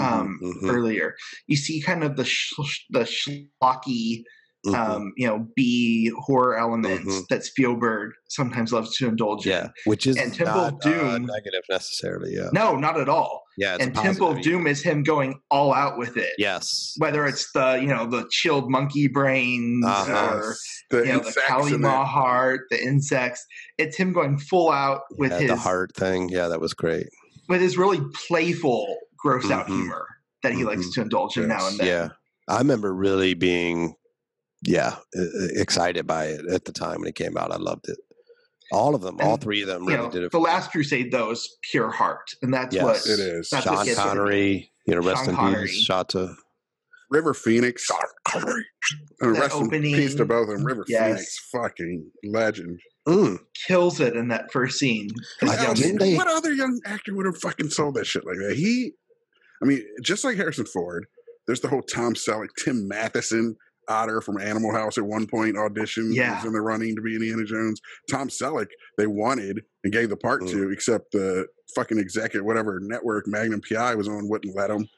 [0.00, 0.70] um, mhm.
[0.70, 1.16] earlier.
[1.48, 2.52] You see kind of the sh-
[2.90, 4.22] the schlocky,
[4.66, 4.74] Mhm.
[4.74, 7.28] um, you know, B horror elements Mhm.
[7.28, 9.70] that Spielberg sometimes loves to indulge yeah, in.
[9.84, 12.34] which is and Temple of not, uh, Doom- negative necessarily.
[12.34, 13.42] Yeah, No, not at all.
[13.58, 13.74] yeah.
[13.74, 14.52] It's a and Temple of positive.
[14.58, 16.32] Doom is him going all out with it.
[16.38, 16.94] Yes.
[16.98, 20.34] Whether it's the you know the chilled monkey brains Uh-huh.
[20.36, 20.56] or
[20.90, 23.44] the you know the insects in Kali Ma heart, the insects.
[23.78, 26.28] It's him going full out with yeah, his the heart thing.
[26.30, 27.06] Yeah, that was great.
[27.50, 29.74] with his really playful, gross out Mhm.
[29.76, 30.06] humor
[30.42, 30.94] that he likes Mhm.
[30.94, 31.86] to indulge in now and then.
[31.86, 32.08] Yeah,
[32.48, 33.94] I remember really being,
[34.64, 34.96] yeah,
[35.54, 37.52] excited by it at the time when it came out.
[37.52, 37.98] I loved it.
[38.72, 40.32] All of them, all three of them, really know, did it.
[40.32, 43.50] the Last Crusade though is pure heart, and that's what It is.
[43.50, 44.02] That's Sean gets it.
[44.02, 45.66] Connery, you know, rest Sean in Connery.
[45.68, 46.34] peace, Shata.
[47.10, 47.86] River Phoenix.
[48.26, 48.64] Connery,
[49.20, 50.64] And That rest in peace to both of them.
[50.66, 51.06] River Yes.
[51.08, 52.80] Phoenix, fucking legend.
[53.06, 55.10] Mm, kills it in that first scene.
[55.42, 58.56] I As they- what other young actor would have fucking sold that shit like that?
[58.56, 58.92] He,
[59.62, 61.06] I mean, just like Harrison Ford,
[61.46, 63.56] there's the whole Tom Selleck, Tim Matheson,
[63.88, 66.36] Otter from Animal House at one point auditioned, Yeah.
[66.36, 67.80] was in the running to be Indiana Jones.
[68.10, 68.68] Tom Selleck,
[68.98, 70.50] they wanted and gave the part Mm.
[70.52, 74.88] to, except the fucking executive, whatever network Magnum PI was on, wouldn't let him.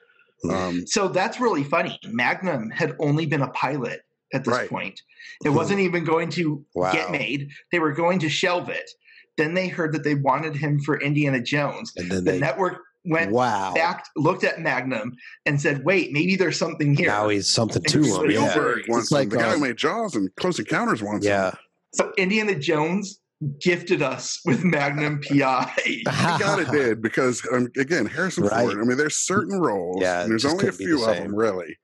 [0.45, 0.53] Mm.
[0.53, 1.99] Um, So that's really funny.
[2.09, 4.03] Magnum had only been a pilot
[4.35, 4.69] at this Right.
[4.69, 5.01] point.
[5.45, 6.93] It wasn't even going to Wow.
[6.93, 7.49] get made.
[7.73, 8.91] They were going to shelve it.
[9.39, 11.93] Then they heard that they wanted him for Indiana Jones.
[11.97, 15.13] and then The they, network went wow, back, looked at Magnum,
[15.47, 18.05] and said, "Wait, maybe there's something here." now he's something And to him.
[18.05, 19.31] Spielberg Yeah, Spielberg wants like, him.
[19.31, 21.31] The guy who made Jaws and Close Encounters wants him.
[21.33, 21.53] yeah.
[21.95, 23.21] so Indiana Jones
[23.61, 25.71] gifted us with Magnum PI.
[25.85, 28.63] He got it did because um, again Harrison Right.
[28.67, 28.81] Ford.
[28.81, 29.99] I mean, there's certain roles.
[30.01, 31.77] Yeah, and there's only a few the of them really.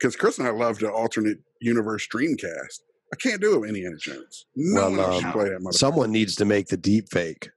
[0.00, 2.80] Because Chris and I love the alternate universe Dreamcast.
[3.12, 4.46] I can't do it, with Indiana Jones.
[4.56, 5.74] No Well, one um, should play that motherfucker.
[5.74, 7.50] Someone needs to make the deep fake.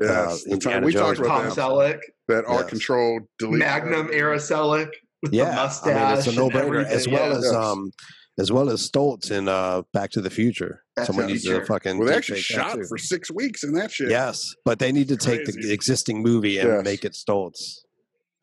[0.00, 1.56] Yes, uh, time we Jones talked about Tom that.
[1.56, 2.70] Selleck, That all Yes.
[2.70, 4.88] controlled delete Magnum era Selleck
[5.22, 5.94] with the Yeah, mustache.
[5.96, 6.86] I mean it's a and no-brainer.
[6.86, 7.36] As well yeah.
[7.38, 7.54] as Yes.
[7.54, 7.90] um,
[8.38, 10.82] as well as Stoltz in uh, Back to the Future.
[10.96, 11.60] Back to Someone needs Future.
[11.60, 11.98] to fucking.
[11.98, 14.08] Well, they deep actually fake that shot for six weeks in that shit.
[14.10, 16.84] Yes, but they need to take the existing movie and Yes.
[16.84, 17.80] make it Stoltz.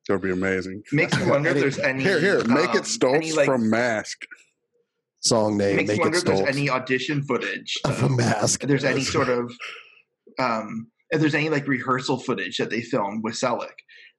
[0.08, 0.84] that would be amazing.
[0.92, 3.70] Makes me wonder if there's any Here, here, make um, it Stoltz any, like, from
[3.70, 4.18] Mask.
[5.24, 7.78] Song name, makes me make wonder it if there's any audition footage.
[7.86, 8.64] of a of- mask.
[8.64, 9.52] if there's any sort of
[10.40, 13.74] um if there's any like rehearsal footage that they filmed with Selleck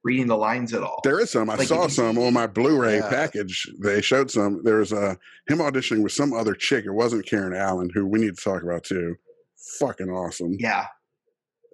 [0.04, 1.00] reading the lines at all.
[1.04, 1.48] There is some.
[1.48, 3.08] I Like, saw some on my Blu-ray Yeah.
[3.08, 3.66] package.
[3.82, 4.62] They showed some.
[4.64, 5.14] There was uh,
[5.48, 6.84] him auditioning with some other chick.
[6.84, 9.16] It wasn't Karen Allen, who we need to talk about too.
[9.78, 10.56] Fucking awesome.
[10.58, 10.86] yeah.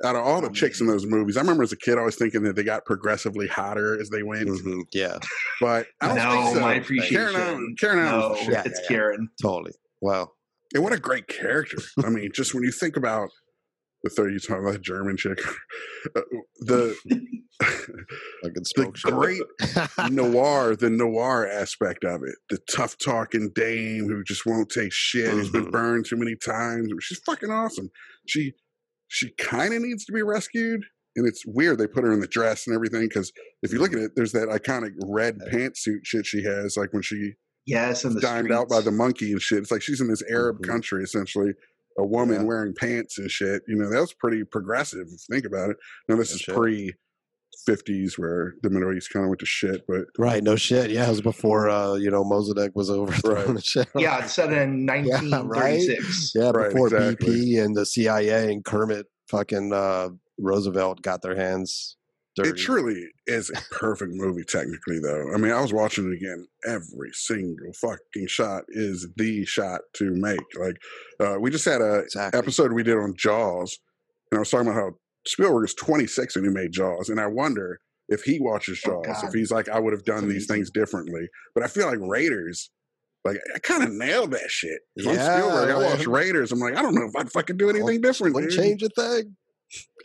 [0.04, 2.44] Out of all the chicks in those movies, I remember as a kid always thinking
[2.44, 4.48] that they got progressively hotter as they went.
[4.48, 5.18] Mhm, Yeah,
[5.60, 6.60] But I don't No, think so.
[6.60, 7.16] my appreciation.
[7.16, 8.52] Karen Allen, Karen Allen's No.
[8.52, 8.88] Yeah, it's yeah, yeah.
[8.88, 9.28] Karen.
[9.42, 9.72] totally.
[10.00, 10.30] Wow.
[10.72, 11.78] And what a great character.
[12.04, 13.30] I mean, just when you think about
[14.04, 15.38] the third, you talking about the German chick,
[16.16, 16.20] Uh,
[16.60, 16.96] the
[17.60, 19.42] the great
[20.10, 25.30] noir, the noir aspect of it, the tough talking dame who just won't take shit,
[25.30, 25.72] who's been Mhm.
[25.72, 26.88] burned too many times.
[27.00, 27.90] She's fucking awesome.
[28.26, 28.54] She
[29.08, 30.84] she kind of needs to be rescued,
[31.16, 33.32] and it's weird they put her in the dress and everything because
[33.62, 37.02] if you look at it, there's that iconic red pantsuit shit she has, like when
[37.02, 37.32] she
[37.66, 39.58] Yes, and the dimed out by the monkey and shit.
[39.58, 40.68] It's like she's in this Arab Mhm.
[40.68, 41.52] country essentially.
[41.98, 42.46] A woman Yeah.
[42.46, 43.62] wearing pants and shit.
[43.68, 45.76] You know, that was pretty progressive if you think about it.
[46.08, 46.54] Now this No is shit.
[46.54, 46.94] pre
[47.66, 50.90] fifties where the Middle East kind of went to shit, but right, no shit.
[50.90, 53.48] Yeah, it was before uh, you know Mossadegh was overthrown Right.
[53.48, 53.88] and shit.
[53.96, 56.32] Yeah, it's set in Yeah, 1936.
[56.34, 57.28] Yeah, Right, before exactly.
[57.28, 61.96] BP and the CIA and Kermit fucking uh, Roosevelt got their hands
[62.38, 62.50] dirty.
[62.50, 65.32] It truly is a perfect movie, technically, though.
[65.34, 66.46] I mean, I was watching it again.
[66.66, 70.40] Every single fucking shot is the shot to make.
[70.58, 70.76] Like,
[71.20, 72.38] uh, we just had a exactly.
[72.38, 73.78] episode we did on Jaws,
[74.30, 74.90] and I was talking about how
[75.26, 79.22] Spielberg is 26 when he made Jaws, and I wonder if he watches Oh, Jaws,
[79.24, 81.28] if he's like, I would have done these things differently.
[81.54, 82.70] But I feel like Raiders,
[83.24, 84.80] like I kind of nailed that shit.
[84.96, 86.06] If I'm Yeah, Spielberg, I watch.
[86.06, 86.52] Raiders.
[86.52, 88.34] I'm like, I don't know if I'd fucking do anything different.
[88.34, 89.36] Wouldn't change a thing.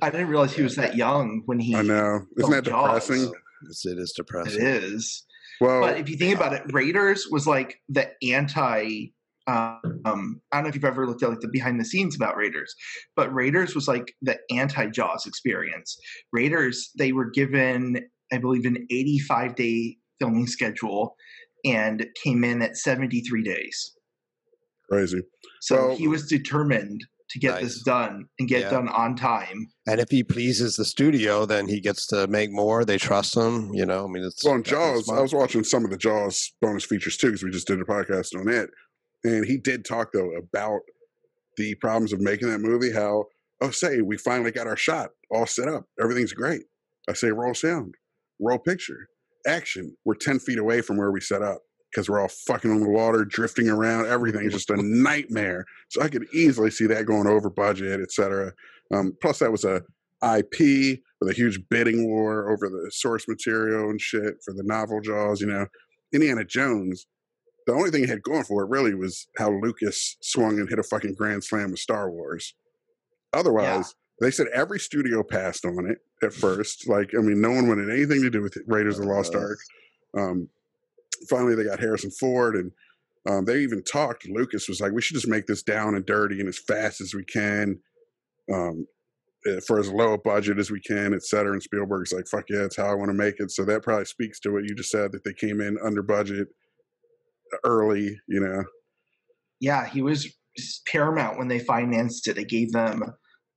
[0.01, 1.75] I didn't realize he was that young when he.
[1.75, 2.21] I know.
[2.37, 3.07] Isn't that filmed Jaws.
[3.07, 3.33] depressing?
[3.69, 4.61] It's, it is It depressing.
[4.65, 5.25] is.
[5.61, 9.11] Well, But if you think about it, Raiders was like the anti.
[9.45, 12.37] Um, I don't know if you've ever looked at like the behind the scenes about
[12.37, 12.73] Raiders,
[13.15, 15.97] but Raiders was like the anti Jaws experience.
[16.31, 21.15] Raiders they were given, I believe, an 85 day filming schedule,
[21.65, 23.93] and came in at 73 days.
[24.89, 25.21] crazy.
[25.61, 28.69] So Well- he was determined to get this done and get Yeah.
[28.69, 29.67] done on time.
[29.87, 32.85] And if he pleases the studio, then he gets to make more.
[32.85, 33.73] They trust him.
[33.73, 35.97] You know, I mean, it's Well, in definitely Jaws, I was watching some of the
[35.97, 38.69] Jaws bonus features too because we just did a podcast on it,
[39.23, 40.79] and he did talk though about
[41.57, 42.91] the problems of making that movie.
[42.91, 43.25] How
[43.61, 46.63] oh, say we finally got our shot all set up, everything's great.
[47.09, 47.95] I say roll sound,
[48.39, 49.07] roll picture,
[49.47, 49.95] action.
[50.05, 51.61] We're ten feet away from where we set up
[51.93, 54.07] because we're all fucking on the water, drifting around.
[54.07, 55.65] Everything's just a nightmare.
[55.89, 58.53] So I could easily see that going over budget, etc.
[58.93, 59.81] Um, plus, that was a
[60.23, 65.01] IP with a huge bidding war over the source material and shit for the novel
[65.01, 65.41] Jaws.
[65.41, 65.67] You know,
[66.13, 67.05] Indiana Jones.
[67.65, 70.79] The only thing he had going for it really was how Lucas swung and hit
[70.79, 72.55] a fucking grand slam with Star Wars.
[73.31, 76.89] Otherwise, they said every studio passed on it at first.
[76.89, 79.59] Like, I mean, no one wanted anything to do with Raiders of the Lost Ark.
[80.17, 80.49] Um,
[81.29, 82.71] finally, they got Harrison Ford, and
[83.29, 84.27] um, they even talked.
[84.27, 87.13] Lucas was like, "We should just make this down and dirty and as fast as
[87.13, 87.79] we can,
[88.53, 88.85] um,
[89.47, 92.45] eh, for as low a budget as we can, et cetera." And Spielberg's like, "Fuck
[92.49, 94.75] yeah, that's how I want to make it." So that probably speaks to what you
[94.75, 96.49] just said that they came in under budget
[97.63, 98.19] early.
[98.27, 98.63] You know,
[99.59, 100.27] yeah, he was
[100.87, 102.35] paramount when they financed it.
[102.35, 103.03] They gave them,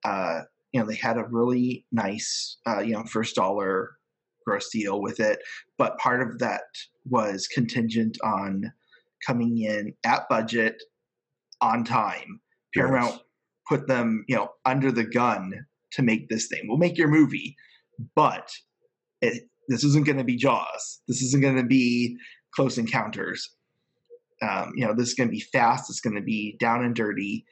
[0.05, 0.41] uh,
[0.73, 3.96] you know, they had a really nice, uh, you know, first dollar
[4.47, 5.41] gross deal with it.
[5.79, 6.63] But part of that
[7.05, 8.73] was contingent on
[9.27, 10.83] coming in at budget
[11.61, 12.41] on time.
[12.75, 13.21] Paramount Yes.
[13.69, 15.53] put them, you know, under the gun
[15.93, 16.63] to make this thing.
[16.67, 17.57] We'll make your movie,
[18.15, 18.51] but
[19.23, 21.01] it, this isn't going to be Jaws.
[21.09, 22.17] This isn't going to be
[22.55, 23.51] Close Encounters.
[24.43, 25.89] Um, you know, this is going to be fast.
[25.89, 27.45] It's going to be down and dirty.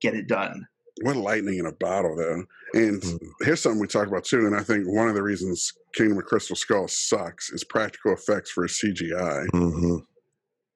[0.00, 0.66] Get it done.
[1.02, 2.44] What lightning in a bottle, though.
[2.74, 3.18] And Mhm.
[3.42, 4.46] here's something we talked about too.
[4.46, 8.50] And I think one of the reasons Kingdom of Crystal Skull sucks is practical effects
[8.50, 9.46] for CGI.
[9.54, 9.98] Mhm.
[9.98, 10.04] And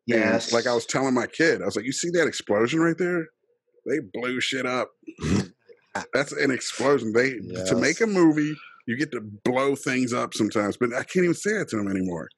[0.07, 0.53] Yes.
[0.53, 3.29] like I was telling my kid, I was like, "You see that explosion right there?
[3.87, 4.91] They blew shit up.
[6.15, 7.13] That's an explosion.
[7.13, 7.33] They
[7.67, 8.57] to make a movie,
[8.87, 10.77] you get to blow things up sometimes.
[10.77, 12.29] But I can't even say that to them anymore.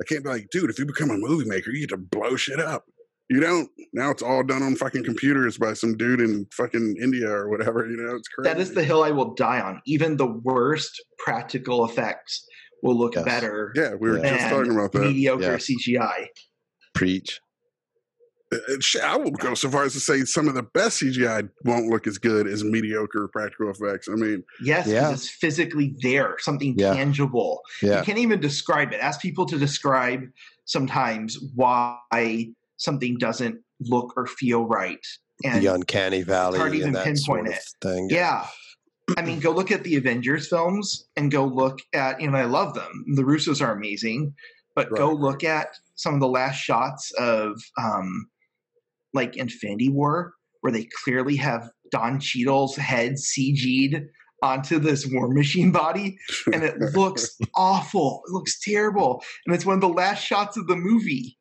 [0.00, 2.36] I can't be like, dude, if you become a movie maker, you get to blow
[2.36, 2.84] shit up.
[3.32, 3.70] You don't.
[3.94, 7.88] Now it's all done on fucking computers by some dude in fucking India or whatever.
[7.88, 8.48] You know, it's crazy.
[8.52, 9.80] that is the hill I will die on.
[9.86, 12.46] Even the worst practical effects
[12.82, 13.24] will look Yes.
[13.24, 14.36] better Yeah, we were Yeah.
[14.36, 15.00] just talking about that.
[15.00, 15.66] mediocre Yes.
[15.66, 16.28] CGI.
[16.94, 17.40] Preach.
[18.52, 18.58] Uh,
[19.02, 22.06] I will go so far as to say some of the best CGI won't look
[22.06, 24.08] as good as mediocre practical effects.
[24.10, 25.10] I mean, yes, Yeah.
[25.10, 26.92] it's physically there, something Yeah.
[26.92, 27.62] tangible.
[27.80, 28.00] Yeah.
[28.00, 28.96] You can't even describe it.
[29.00, 30.24] Ask people to describe
[30.66, 31.96] sometimes why
[32.82, 35.04] something doesn't look or feel right.
[35.44, 37.64] And the uncanny valley hard to even and that sort pinpoint of it.
[37.80, 38.08] thing.
[38.10, 38.46] yeah.
[39.16, 42.44] I mean, go look at the Avengers films and go look at, you know, I
[42.44, 43.04] love them.
[43.14, 44.32] The Russos are amazing,
[44.76, 48.28] but go look at some of the last shots of, um,
[49.12, 54.06] like Infinity War, where they clearly have Don Cheadle's head CG'd
[54.42, 56.18] onto this War Machine body,
[56.52, 58.22] and it looks awful.
[58.26, 61.36] It looks terrible, and it's one of the last shots of the movie.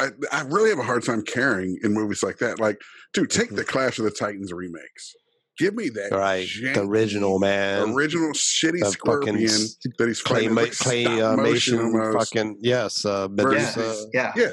[0.00, 2.58] I, I really have a hard time caring in movies like that.
[2.58, 2.80] Like,
[3.12, 3.56] dude, take Mhm.
[3.56, 5.14] the Clash of the Titans remakes.
[5.58, 6.46] Give me that Right.
[6.46, 7.90] janky, The original man.
[7.92, 10.54] original shitty the scorpion fucking that he's clay, fighting.
[10.54, 12.34] ma- Like clay stop uh, motion motion almost.
[12.34, 14.06] fucking yes uh Versus- Medusa.
[14.14, 14.50] Yeah, yeah,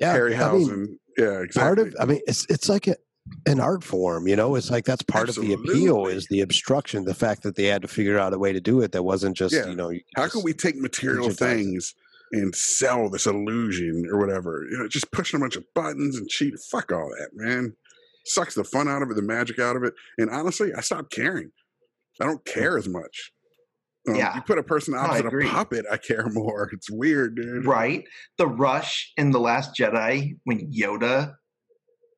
[0.00, 0.12] yeah
[0.48, 1.60] I mean, yeah, exactly.
[1.60, 2.96] part of i mean it's it's like a,
[3.46, 7.04] an art form you know it's like that's part of the appeal is the obstruction
[7.04, 9.36] the fact that they had to figure out a way to do it that wasn't
[9.36, 9.68] just Yeah.
[9.68, 11.94] you know you How just- can we take material digitize things
[12.32, 14.64] and sell this illusion or whatever?
[14.70, 16.54] You know, just pushing a bunch of buttons and cheat.
[16.70, 17.74] Fuck all that, man.
[18.26, 19.94] Sucks the fun out of it, the magic out of it.
[20.18, 21.50] And honestly, I stopped caring.
[22.20, 23.32] I don't care as much.
[24.08, 24.34] Um, Yeah.
[24.36, 26.70] You put a person opposite a puppet, I care more.
[26.72, 27.66] It's weird, dude.
[27.66, 28.04] right.
[28.38, 31.34] The rush in the Last Jedi when Yoda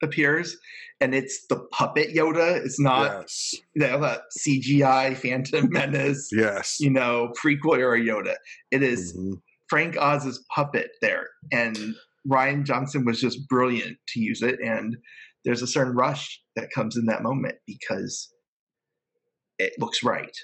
[0.03, 0.57] appears,
[1.01, 2.63] and it's the puppet Yoda.
[2.65, 6.77] It's not yes, you know, that CGI Phantom Menace, yes.
[6.81, 8.35] you know, prequel era Yoda.
[8.71, 9.41] It is Mhm.
[9.69, 11.77] Frank Oz's puppet there, and
[12.29, 14.59] Rian Johnson was just brilliant to use it.
[14.61, 14.97] And
[15.45, 18.33] there's a certain rush that comes in that moment because
[19.59, 20.37] it looks right.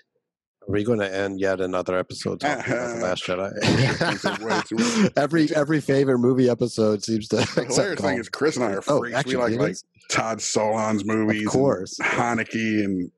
[0.69, 3.05] Are we going to end yet another episode talking about the uh-huh.
[3.05, 5.13] Last This is way too Jedi?
[5.17, 7.37] every every favorite movie episode seems to.
[7.37, 9.17] The hilarious thing is Chris and I are Oh, freaks.
[9.17, 9.77] actually, we like like.
[10.09, 11.99] Todd Solondz movies, of course.
[11.99, 13.11] and Haneke and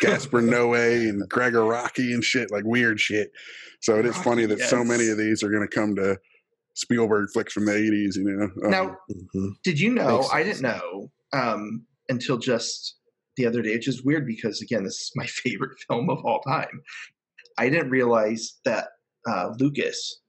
[0.00, 3.30] Gaspar Noé and Gregg Araki and shit, like weird shit.
[3.80, 6.18] So it is funny that so many of these are going to come to
[6.74, 8.16] Spielberg flicks from the eighties.
[8.16, 8.96] You know, Um, now,
[9.34, 9.52] Mhm.
[9.64, 10.22] did you know?
[10.32, 12.96] I didn't know um, until just
[13.36, 16.40] the other day, which is weird because again, this is my favorite film of all
[16.40, 16.82] time.
[17.58, 18.88] I didn't realize that
[19.28, 20.20] uh, Lucas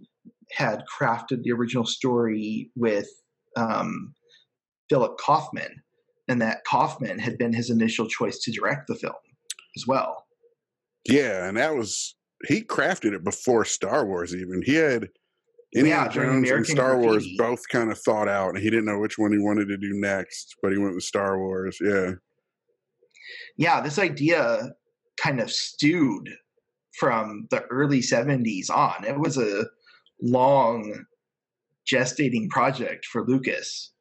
[0.52, 3.08] had crafted the original story with
[3.58, 4.14] um,
[4.90, 5.82] Philip Kaufman,
[6.28, 9.14] and that Kaufman had been his initial choice to direct the film
[9.76, 10.26] as well.
[11.08, 12.16] yeah, and that was
[12.48, 14.36] he crafted it before Star Wars.
[14.36, 15.10] Even he had
[15.76, 19.00] Indiana Yeah, Jones and Star Wars both kind of thought out, and he didn't know
[19.00, 21.78] which one he wanted to do next, but he went with Star Wars.
[21.82, 22.12] Yeah,
[23.58, 24.74] yeah, this idea
[25.22, 26.30] kind of stewed
[27.00, 29.04] from the early 70s on.
[29.04, 29.66] It was a
[30.22, 31.06] long
[31.92, 33.93] gestating project for Lucas.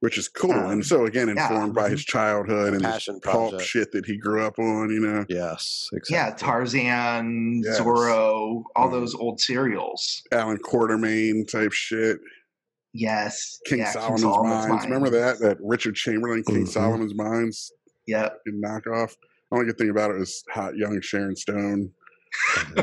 [0.00, 1.42] Which is cool, Um, and so again yeah.
[1.50, 4.90] informed by his childhood and his Passion pulp shit that he grew up on.
[4.90, 6.16] You know, Yes, exactly.
[6.16, 7.80] Yeah, Tarzan, Yes.
[7.80, 8.92] Zorro, all Mhm.
[8.92, 10.22] those old serials.
[10.32, 12.18] Allan Quatermain type shit.
[12.92, 13.58] Yes.
[13.66, 14.84] King yeah, Solomon's, Mines.
[14.84, 15.38] Remember that?
[15.40, 16.68] That Richard Chamberlain, King Mhm.
[16.68, 17.72] Solomon's Mines
[18.06, 18.38] Yep.
[18.46, 19.16] fucking knockoff.
[19.50, 21.90] Only good thing about it was hot young Sharon Stone,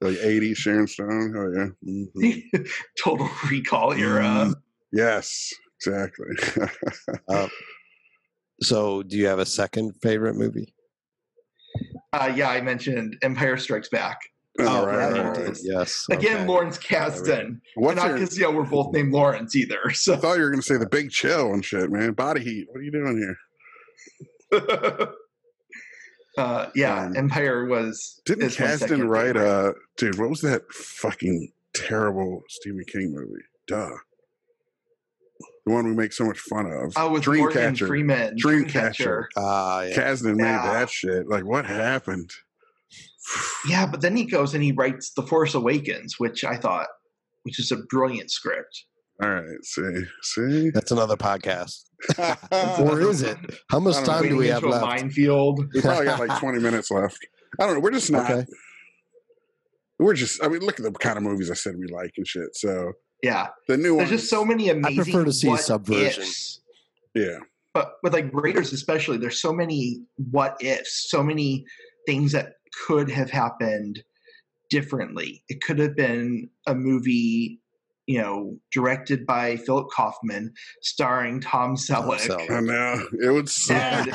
[0.00, 1.34] like 80s Sharon Stone.
[1.36, 2.68] Oh yeah, Mhm.
[3.02, 4.52] Total Recall era.
[4.92, 5.52] yes,
[5.84, 6.68] exactly.
[7.28, 7.48] Um,
[8.62, 10.74] so, do you have a second favorite movie?
[12.12, 14.18] Uh, yeah, I mentioned Empire Strikes Back.
[14.58, 15.58] All Oh, right, right.
[15.62, 16.04] Yes.
[16.10, 16.46] Again, okay.
[16.46, 17.60] Lawrence Kasdan.
[17.76, 18.18] What's Not your?
[18.18, 19.78] because you know we're both named Lawrence either.
[19.94, 22.12] So I thought you were going to say the Big Chill and shit, man.
[22.12, 22.66] Body Heat.
[22.68, 23.36] What are you doing here?
[26.38, 29.34] uh, yeah, Um, Empire was Didn't is Kasdan write?
[29.36, 29.46] favorite.
[29.68, 33.42] Uh, dude, what was that fucking terrible Stephen King movie?
[33.68, 33.90] Duh.
[35.66, 36.92] The one we make so much fun of.
[36.96, 37.86] Oh, with Morgan Dreamcatcher.
[37.86, 38.36] Freeman.
[38.36, 39.24] Dreamcatcher.
[39.36, 39.94] Ah, yeah.
[39.94, 41.28] Kasdan made that shit.
[41.28, 42.30] Like, what happened?
[43.68, 46.88] Yeah, but then he goes and he writes The Force Awakens, which I thought,
[47.44, 48.86] which is a brilliant script.
[49.22, 50.70] All right, see, see.
[50.70, 51.84] That's another podcast.
[52.80, 53.36] or is it?
[53.70, 54.12] How much I don't know.
[54.14, 54.84] time do we have left?
[54.84, 55.60] minefield.
[55.74, 57.18] We probably got like 20 minutes left.
[57.60, 57.80] I don't know.
[57.80, 58.30] We're just not.
[58.30, 58.46] Okay.
[59.98, 60.42] We're just.
[60.42, 62.56] I mean, look at the kind of movies I said we like and shit.
[62.56, 62.92] So
[63.22, 63.98] Yeah, the new one.
[63.98, 65.00] there's just so many amazing.
[65.00, 66.22] I prefer to see what Subversion.
[66.22, 66.60] ifs.
[67.14, 67.38] Yeah,
[67.74, 71.64] But with like Raiders, especially, there's so many what ifs, so many
[72.06, 72.54] things that
[72.86, 74.02] could have happened
[74.70, 75.42] differently.
[75.48, 77.60] It could have been a movie,
[78.06, 80.52] you know, directed by Philip Kaufman,
[80.82, 82.20] starring Tom Selleck.
[82.20, 82.50] Selleck.
[82.50, 83.48] I know it would.
[83.48, 84.06] suck.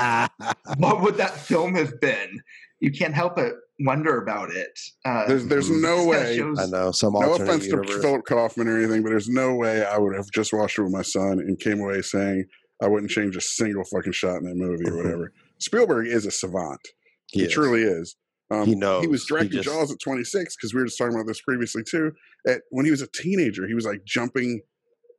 [0.77, 2.39] What would that film have been?
[2.79, 4.79] You can't help but wonder about it.
[5.03, 5.81] Uh, There's there's Mhm.
[5.81, 6.37] no way.
[6.37, 7.89] shows- I know some No offense universe.
[7.95, 10.83] to Philip Kaufman or anything, but there's no way I would have just watched it
[10.83, 12.45] with my son and came away saying
[12.81, 14.97] I wouldn't change a single fucking shot in that movie or Mhm.
[14.97, 15.33] whatever.
[15.59, 16.81] Spielberg is a savant.
[17.31, 17.51] he, He is.
[17.53, 18.15] truly is.
[18.51, 19.01] Um, He knows.
[19.01, 21.41] He was He directing just- Jaws at 26 because we were just talking about this
[21.41, 22.11] previously too.
[22.47, 24.61] At when he was a teenager, he was like jumping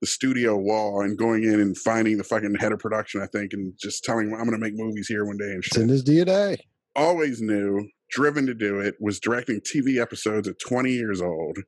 [0.00, 3.52] the studio wall and going in and finding the fucking head of production, I think,
[3.54, 5.88] and just telling him, "I'm going to make movies here one day." And It's in
[5.88, 6.58] his DNA.
[6.94, 8.96] Always knew, driven to do it.
[9.00, 11.58] Was directing TV episodes at 20 years old.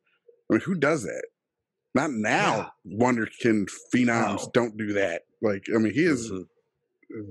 [0.50, 1.24] I mean, who does that?
[1.94, 2.72] Not now.
[2.86, 4.50] Wonderkin phenoms No.
[4.54, 5.22] don't do that.
[5.42, 6.46] Like, I mean, he is Mhm.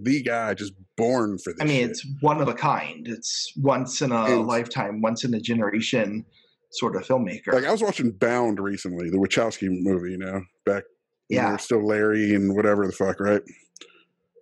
[0.04, 1.62] the guy just born for this.
[1.62, 1.92] I mean, shit.
[1.92, 3.08] it's one of a kind.
[3.08, 6.26] It's once in a And- lifetime, once in a generation
[6.72, 7.54] sort of filmmaker.
[7.54, 10.84] like I was watching Bound recently, the Wachowski movie, you know, back
[11.30, 11.54] Yeah.
[11.54, 13.42] were still Larry and whatever the fuck, right?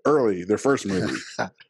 [0.06, 1.14] Early, their first movie.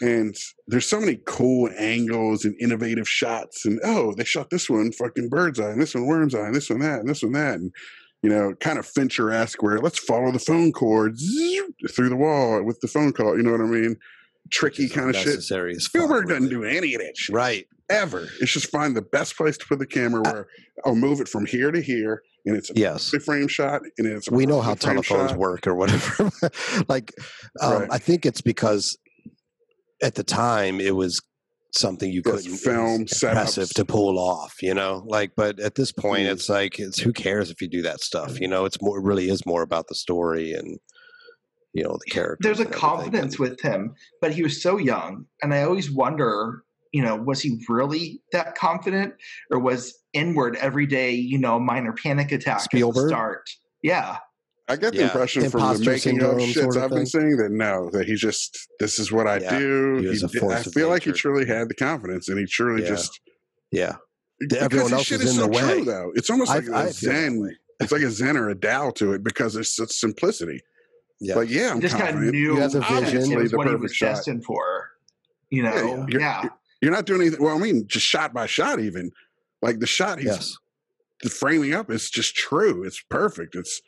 [0.00, 0.34] and
[0.66, 5.28] there's so many cool angles and innovative shots, and oh, they shot this one fucking
[5.28, 7.54] bird's eye, and this one worm's eye, and this one that, and this one that,
[7.54, 7.72] and
[8.22, 11.16] you know, kind of Fincher esque where let's follow the phone cord
[11.90, 13.96] through the wall with the phone call, you know what I mean?
[14.52, 15.26] Tricky kind of shit.
[15.26, 17.66] Necessary as fuck, Spielberg doesn't do any of that shit Right.
[17.90, 18.28] ever.
[18.40, 20.46] It's just find the best place to put the camera where
[20.84, 23.10] I'll move it from here to here, and it's a Yes.
[23.24, 25.38] frame shot, and it's a We know how telephones shot.
[25.38, 26.30] work or whatever.
[26.88, 27.12] like,
[27.60, 27.88] um, Right.
[27.92, 28.96] I think it's because
[30.02, 31.20] at the time it was
[31.74, 33.74] something you couldn't film, impressive setups.
[33.74, 35.04] to pull off, you know.
[35.06, 36.32] Like, but at this point, Mm.
[36.32, 38.64] it's like it's who cares if you do that stuff, you know.
[38.64, 40.78] It's more it really is more about the story and
[41.74, 42.38] you know the character.
[42.42, 47.02] there's a confidence with him, but he was so young, and I always wonder, you
[47.02, 49.12] know, was he really that confident,
[49.50, 52.96] or was inward every day, you know, minor panic attack Spielberg?
[52.96, 53.50] at the start?
[53.82, 54.16] Yeah,
[54.68, 57.06] I get the Yeah, impression from the making of shits sort of I've been thing.
[57.06, 59.96] seeing that no, that he's just this is what I Yeah, do.
[59.98, 62.82] he was a did- I feel like he truly had the confidence, and he truly
[62.82, 62.88] Yeah.
[62.88, 63.20] just
[63.70, 63.96] Yeah,
[64.40, 65.74] because everyone else shit is is in so the way.
[65.76, 66.10] true though.
[66.16, 67.40] It's almost I, like I a zen.
[67.40, 67.56] way.
[67.78, 70.60] It's like a zen or a Tao to it because there's such simplicity.
[71.20, 72.34] Yeah, Like yeah, I'm just kind of confident.
[72.34, 73.38] knew He has a obviously vision.
[73.38, 74.06] was The what he was shot.
[74.16, 74.90] destined for.
[75.50, 76.48] You know, Yeah, you're- yeah.
[76.82, 77.42] You're not doing anything.
[77.42, 79.10] Well, I mean, just shot by shot, even
[79.62, 80.56] like the shot he's yes,
[81.22, 82.82] the framing up is just true.
[82.84, 83.54] It's perfect.
[83.54, 83.80] It's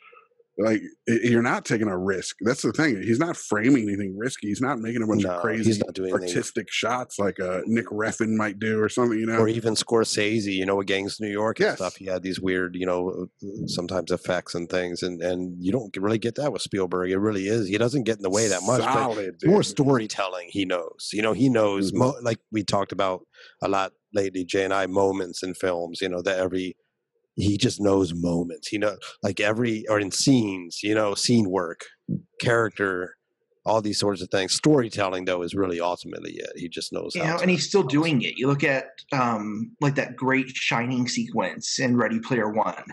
[0.59, 2.35] like you're not taking a risk.
[2.41, 3.01] That's the thing.
[3.01, 4.47] He's not framing anything risky.
[4.49, 6.29] He's not making a bunch no, of crazy he's not doing anything.
[6.29, 9.17] artistic shots like uh, Nick Refn might do or something.
[9.17, 11.77] You know, Or even Scorsese, you know, with Gangs of New York and Yes.
[11.77, 11.95] stuff.
[11.95, 13.27] He had these weird, you know,
[13.67, 17.11] sometimes effects and things, and and you don't really get that with Spielberg.
[17.11, 17.67] It really is.
[17.67, 18.81] He doesn't get in the way that much.
[18.81, 21.97] Solid, more storytelling he knows you know he knows Mhm.
[21.97, 23.21] mo- like we talked about
[23.61, 26.75] a lot lately jay and i moments in films you know that every
[27.41, 31.81] he just knows moments you know like every or in scenes you know scene work
[32.39, 33.15] character
[33.65, 37.23] all these sorts of things storytelling though is really ultimately it he just knows You
[37.23, 38.33] how know, and he's still doing it.
[38.37, 42.83] You look at um, like that great shining sequence in Ready Player One.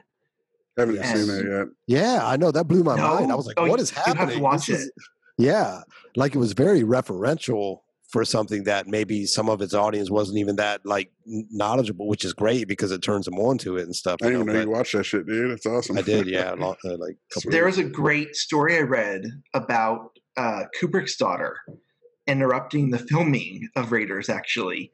[0.76, 1.16] haven't Yes.
[1.16, 1.44] seen that
[1.88, 1.98] yet.
[2.02, 4.04] yeah i know that blew my mind i was like Oh, what you- you have
[4.12, 4.92] to happening watch This is- it.
[5.38, 5.80] yeah
[6.16, 7.78] like it was very referential
[8.08, 12.32] for something that maybe some of its audience wasn't even that like knowledgeable which is
[12.32, 14.64] great because it turns them on to it and stuff I you didn't know, even
[14.66, 15.50] know you watched that shit, dude.
[15.50, 15.98] It's awesome.
[15.98, 19.24] I did, yeah, a lot, uh, like couple There was a great story I read
[19.54, 21.56] about uh, Kubrick's daughter
[22.26, 24.28] interrupting the filming of Raiders.
[24.28, 24.90] Actually,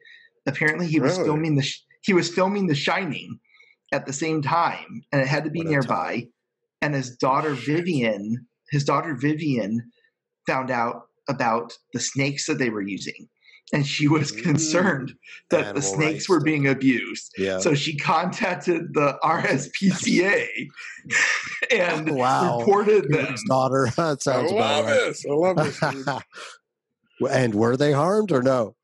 [0.47, 1.29] apparently he was Really?
[1.29, 3.39] filming the sh- he was filming The Shining
[3.91, 6.27] at the same time, and it had to be What nearby.
[6.81, 9.79] And his daughter Vivian, his daughter Vivian,
[10.47, 13.27] found out about the snakes that they were using,
[13.71, 14.43] and she was Mm.
[14.43, 15.13] concerned
[15.49, 17.31] that the snakes rights were being abused.
[17.37, 17.59] yeah.
[17.59, 20.47] So she contacted the RSPCA
[21.71, 22.59] and wow.
[22.59, 23.25] reported them.
[23.27, 23.87] Kubrick's daughter.
[23.95, 25.15] that I sounds love about right.
[25.29, 26.23] I love this.
[27.31, 28.75] and were they harmed or no?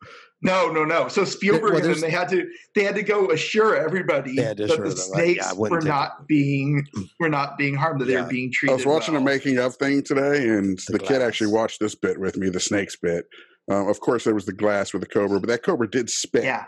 [0.42, 1.08] No, no, no.
[1.10, 4.44] So Spielberg well, and them, they had to they had to go assure everybody They
[4.44, 5.36] that assure the them, right?
[5.36, 6.86] Yeah, I snakes wouldn't were take not being
[7.20, 8.72] were not being harmed, that they were being treated.
[8.74, 9.24] I was watching well.
[9.24, 12.50] a making of thing today, and The the, kid actually watched this bit with me,
[12.50, 13.26] the snakes bit.
[13.70, 16.44] Um, of course, there was the glass with the cobra, but that cobra did spit.
[16.46, 16.66] Yeah,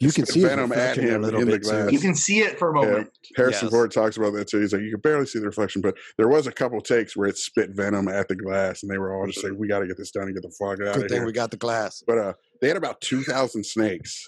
[0.00, 1.68] You can see venom venom at at a him little in the bit too.
[1.70, 1.92] glass.
[1.92, 2.86] you can see it for a Yeah.
[2.90, 3.10] moment.
[3.36, 3.70] Harrison Yes.
[3.72, 4.60] Ford talks about that too.
[4.60, 7.28] He's like, you can barely see the reflection, but there was a couple takes where
[7.28, 9.86] it spit venom at the glass, and they were all just like, "We got to
[9.86, 11.56] get this done and get the fuck out Good of thing here." we got the
[11.56, 12.02] glass.
[12.06, 14.24] but uh, they had about two thousand snakes,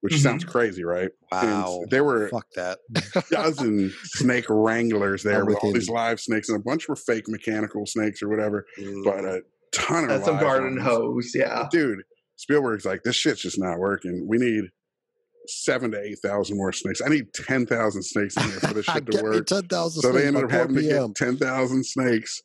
[0.00, 0.18] which Mhm.
[0.22, 1.10] sounds crazy, right?
[1.30, 1.80] Wow.
[1.82, 2.78] And there were Fuck that.
[3.14, 6.88] a dozen snake wranglers there I'm with with all these live snakes, and a bunch
[6.88, 8.66] were fake mechanical snakes or whatever,
[9.04, 9.42] but a
[9.72, 10.86] ton of That's some garden ones.
[10.86, 11.32] hose.
[11.34, 12.02] Yeah, Dude,
[12.36, 14.26] Spielberg's like, this shit's just not working.
[14.28, 14.64] We need
[15.46, 17.00] seven to eight thousand more snakes.
[17.04, 19.46] I need ten thousand snakes in there for this shit to Get me work.
[19.46, 21.06] 10,000 So they snakes ended up 4 having to p.m.
[21.08, 22.40] get ten thousand snakes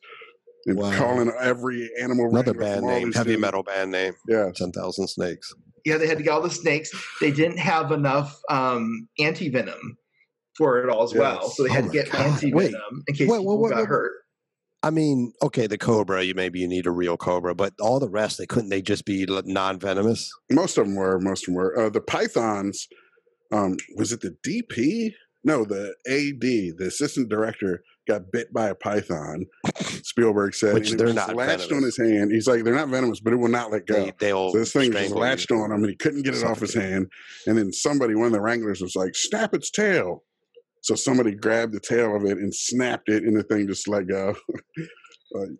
[0.68, 0.92] and Wow.
[0.96, 2.28] calling every animal.
[2.30, 3.40] Another wrangler band name, heavy things.
[3.40, 4.14] metal band name.
[4.28, 5.52] Yeah, 10,000 snakes.
[5.84, 5.96] yeah.
[5.96, 6.90] They had to get all the snakes.
[7.20, 9.96] They didn't have enough um, anti venom
[10.56, 12.20] for it all as well, so they had Oh to get God.
[12.26, 14.12] anti venom in case Wait, people wait, wait, got wait, hurt.
[14.82, 18.08] I mean, okay, the cobra, you maybe you need a real cobra, but all the
[18.08, 20.30] rest, they couldn't they just be non venomous?
[20.50, 21.18] most of them were.
[21.20, 21.76] Most of them were.
[21.86, 22.86] Uh, the pythons.
[23.50, 25.12] Um, was it the DP?
[25.44, 26.40] No, the AD,
[26.78, 29.46] the assistant director, got bit by a python.
[30.02, 32.32] Spielberg said, Which they're not latched on his hand.
[32.32, 34.06] He's like, they're not venomous, but it will not let go.
[34.06, 35.58] They, they'll So this thing just latched you.
[35.58, 37.06] on him and he couldn't get it off his hand.
[37.46, 40.24] And then somebody, one of the wranglers, was like, snap its tail.
[40.82, 44.06] So somebody grabbed the tail of it and snapped it, and the thing just let
[44.06, 44.34] go.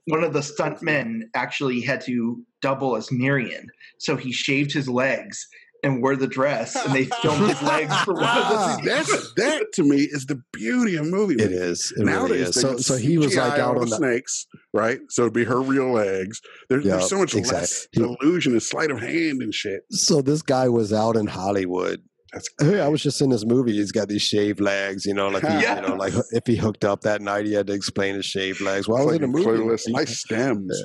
[0.06, 3.66] One of the stuntmen actually had to double as Miriam,
[3.98, 5.46] so he shaved his legs
[5.84, 9.32] and wore the dress, and they filmed his legs for one of the ah, that's
[9.34, 11.34] that to me is the beauty of movie.
[11.34, 12.08] it is making.
[12.08, 12.60] It Nowadays, really is.
[12.60, 13.96] So, so he was like out all on the the.
[13.96, 14.98] snakes, right?
[15.10, 16.40] So it'd be her real legs.
[16.68, 17.60] There's, Yeah, there's so much exactly.
[17.60, 19.82] less illusion and sleight of hand and shit.
[19.90, 22.02] So this guy was out in Hollywood.
[22.32, 23.72] That's Hey, I was just in this movie.
[23.72, 25.76] He's got these shaved legs, you know, like he, Yeah.
[25.80, 28.60] you know, like if he hooked up that night, he had to explain his shaved
[28.60, 28.86] legs.
[28.88, 29.44] Well, I was like in a movie.
[29.46, 29.84] clueless.
[29.88, 30.76] Nice stems.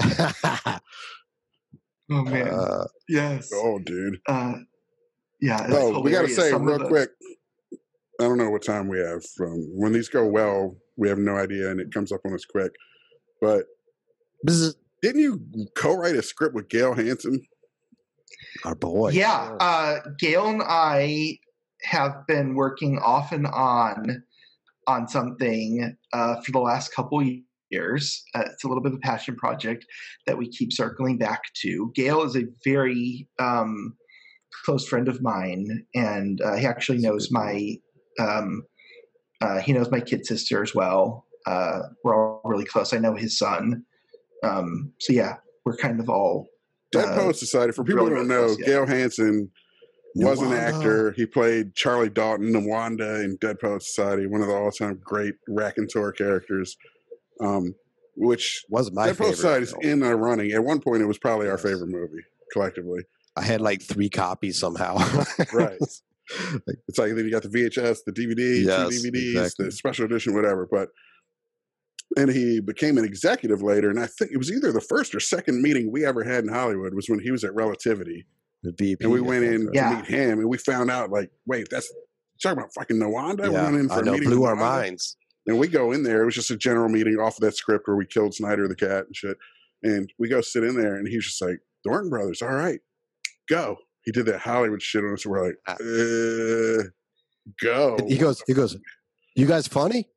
[2.10, 3.50] Oh man, uh, yes.
[3.54, 4.18] Oh, dude.
[4.28, 4.54] Uh,
[5.40, 5.64] yeah.
[5.64, 7.10] it's Oh, we got to say Some real the- quick.
[8.20, 10.76] I don't know what time we have from when these go well.
[10.96, 12.72] We have no idea, and it comes up on us quick.
[13.40, 13.64] But
[14.46, 15.42] bzz, didn't you
[15.76, 17.44] co-write a script with Gale Hansen?
[18.64, 19.10] our boy.
[19.10, 21.38] Yeah, uh, Gale and I
[21.82, 24.22] have been working off and on
[24.86, 27.22] on something uh, for the last couple
[27.74, 28.22] years.
[28.34, 29.84] Uh, it's a little bit of a passion project
[30.26, 31.92] that we keep circling back to.
[31.94, 33.94] Gale is a very um,
[34.64, 37.76] close friend of mine, and uh, he actually knows my
[38.18, 38.62] um,
[39.40, 41.26] uh, he knows my kid sister as well.
[41.46, 42.94] Uh, we're all really close.
[42.94, 43.84] I know his son.
[44.42, 46.46] Um, so yeah, we're kind of all
[46.92, 47.72] Dead uh, Poet Society.
[47.72, 48.66] For people really, who don't really know, close, yeah.
[48.66, 49.50] Gale Hansen
[50.14, 51.12] was an actor.
[51.12, 56.12] He played Charlie Dalton, Nuwanda in Dead Poet Society, one of the all-time great raconteur
[56.12, 56.76] characters.
[57.44, 57.74] Um,
[58.16, 59.36] which Was my Dead favorite.
[59.36, 60.52] Society is in our running.
[60.52, 62.22] At one point, it was probably our favorite movie
[62.52, 63.02] collectively.
[63.36, 64.96] I had like three copies somehow.
[65.52, 65.78] Right.
[66.88, 69.66] It's like then you got the VHS, the DVD, Yes, two DVDs, exactly.
[69.66, 70.66] the special edition, whatever.
[70.70, 70.88] But
[72.16, 75.20] and he became an executive later, and I think it was either the first or
[75.20, 78.24] second meeting we ever had in Hollywood was when he was at Relativity,
[78.62, 79.74] The VP, and we went in right?
[79.74, 79.90] Yeah.
[79.90, 81.92] to meet him, and we found out like, wait, that's
[82.42, 83.48] talking about fucking Nuwanda.
[83.48, 84.12] we Yeah, went in for I a know.
[84.12, 84.58] meeting Blew our Nuwanda.
[84.60, 85.16] minds.
[85.46, 86.22] And we go in there.
[86.22, 88.74] It was just a general meeting off of that script where we killed Snyder the
[88.74, 89.36] cat and shit.
[89.82, 92.80] And we go sit in there, and he's just like, "Thornton Brothers, all right,
[93.48, 95.26] go." He did that Hollywood shit on us.
[95.26, 95.72] We're like, Ah.
[95.74, 96.84] uh,
[97.62, 98.76] "Go." He goes, he goes,
[99.34, 100.08] you guys funny?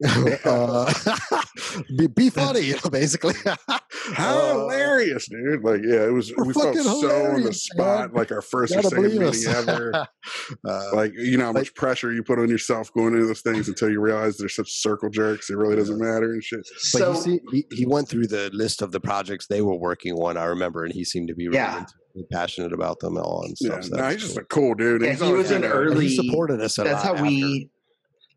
[0.44, 0.92] uh,
[1.98, 3.34] be, be funny, you know, basically.
[4.12, 5.62] How Uh, hilarious, dude!
[5.64, 6.32] Like, yeah, it was.
[6.36, 8.18] We're felt so on the spot, man.
[8.20, 9.46] like our first or Gotta second meeting us.
[9.46, 10.06] ever.
[10.68, 13.40] Uh, like, you know how like- much pressure you put on yourself going into those
[13.40, 15.48] things until you realize they're such circle jerks.
[15.48, 16.60] It really doesn't matter and shit.
[16.92, 19.76] but so you see, he, he went through the list of the projects they were
[19.78, 20.36] working on.
[20.36, 21.78] I remember, and he seemed to be really Yeah.
[21.78, 23.84] into- passionate about them all and Yeah, stuff.
[23.84, 24.42] so no, that's he's just cool.
[24.42, 25.02] a cool dude.
[25.02, 26.78] Yeah, he was an had a- And early- he supported us.
[26.78, 27.22] A that's lot how after.
[27.24, 27.70] we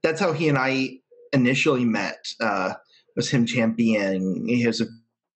[0.04, 0.92] that's how he and i
[1.34, 2.74] initially met uh
[3.16, 4.86] was him championing he was a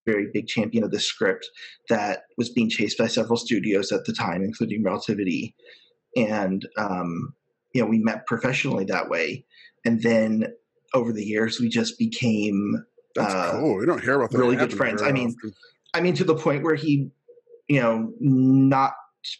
[0.05, 1.47] very big champion of the script
[1.89, 5.55] that was being chased by several studios at the time including relativity
[6.15, 7.33] and um
[7.73, 9.45] you know we met professionally that way
[9.85, 10.45] and then
[10.93, 12.83] over the years we just became
[13.15, 13.77] That's uh, cool.
[13.77, 14.37] We don't hear about that.
[14.37, 15.01] really good friends.
[15.01, 15.53] I mean, often.
[15.93, 17.09] I mean, to the point where he,
[17.67, 18.93] you know, not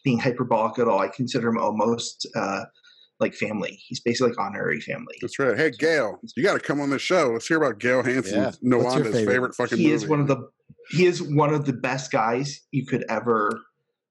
[0.04, 2.66] being hyperbolic at all, I consider him almost uh,
[3.22, 3.80] like family.
[3.88, 5.16] He's basically like honorary family.
[5.22, 5.56] that's right.
[5.58, 7.30] Hey, Gale, you got to come on this show.
[7.30, 8.52] Let's hear about Gale Hansen, Yeah.
[8.78, 9.26] What's favorite?
[9.26, 9.56] favorite?
[9.56, 9.96] fucking He movie.
[9.96, 10.38] is one of the
[10.90, 13.62] he is one of the best guys you could ever.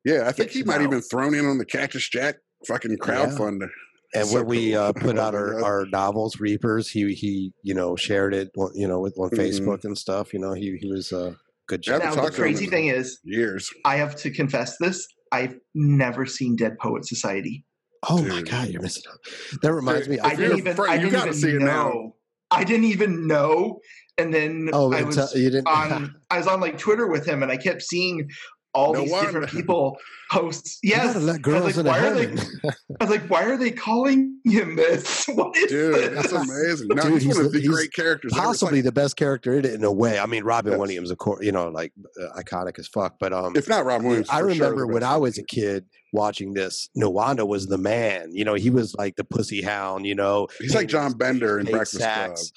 [0.05, 0.85] Yeah, I think he might know.
[0.85, 2.37] even thrown in on the Cactus Jack
[2.67, 3.69] fucking crowdfunder.
[4.15, 4.81] And So when we cool.
[4.81, 9.01] uh, put out our, our novels, Reapers, he he you know shared it, you know,
[9.01, 9.39] with on Mhm.
[9.39, 10.33] Facebook and stuff.
[10.33, 11.37] You know, he he was a
[11.69, 12.03] good Yeah, job.
[12.03, 13.71] I've Now the talking to him crazy thing is, Years.
[13.85, 17.65] I have to confess this: I've never seen Dead Poet Society.
[18.09, 19.19] Oh my god, you're missing out.
[19.63, 20.17] That reminds me.
[20.17, 20.77] If I didn't even.
[20.77, 21.67] friend, I didn't gotta even see it now.
[21.91, 22.17] know.
[22.51, 23.81] I didn't even know,
[24.19, 25.69] and then oh, I until- was you didn't.
[25.69, 28.29] on I was on like Twitter with him, and I kept seeing
[28.73, 29.27] all No these wonder.
[29.41, 29.99] different people
[30.31, 30.79] post.
[30.83, 32.71] you Yes, gotta let I was girls like, into why are they?
[33.01, 35.29] I was like, why are they calling him this?
[35.35, 36.25] What is Dude, this?
[36.25, 36.89] it's amazing.
[36.89, 38.33] No, Dude, he's, he's one of the- the he's great characters.
[38.35, 40.19] Possibly like- the best character in it in a way.
[40.19, 40.79] I mean, Robin Yes.
[40.79, 41.93] Williams, of course, you know, like
[42.23, 43.17] uh, iconic as fuck.
[43.19, 45.43] But um, if not Robin Williams, I for sure remember the when I was a
[45.45, 46.89] kid watching this.
[46.97, 48.31] Nuwanda was the man.
[48.33, 50.07] You know, he was like the pussy hound.
[50.07, 52.51] You know, He's like John Bender in Breakfast sacks.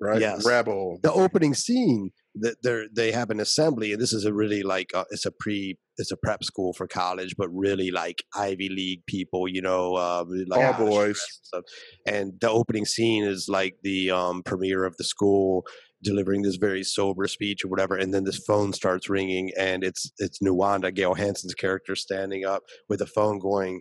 [0.00, 0.20] Club, right?
[0.20, 0.44] Yes.
[0.46, 0.98] Rebel.
[1.02, 4.94] the opening scene that they they have an assembly and this is a really like
[4.94, 9.00] uh, it's a pre it's a prep school for college but really like ivy league
[9.06, 11.06] people you know um, like All boys.
[11.08, 11.64] and stuff.
[12.06, 15.64] and the opening scene is like the um, premiere of the school
[16.02, 20.12] delivering this very sober speech or whatever and then this phone starts ringing and it's
[20.18, 23.80] it's Nuwanda Gale Hansen's character standing up with the phone going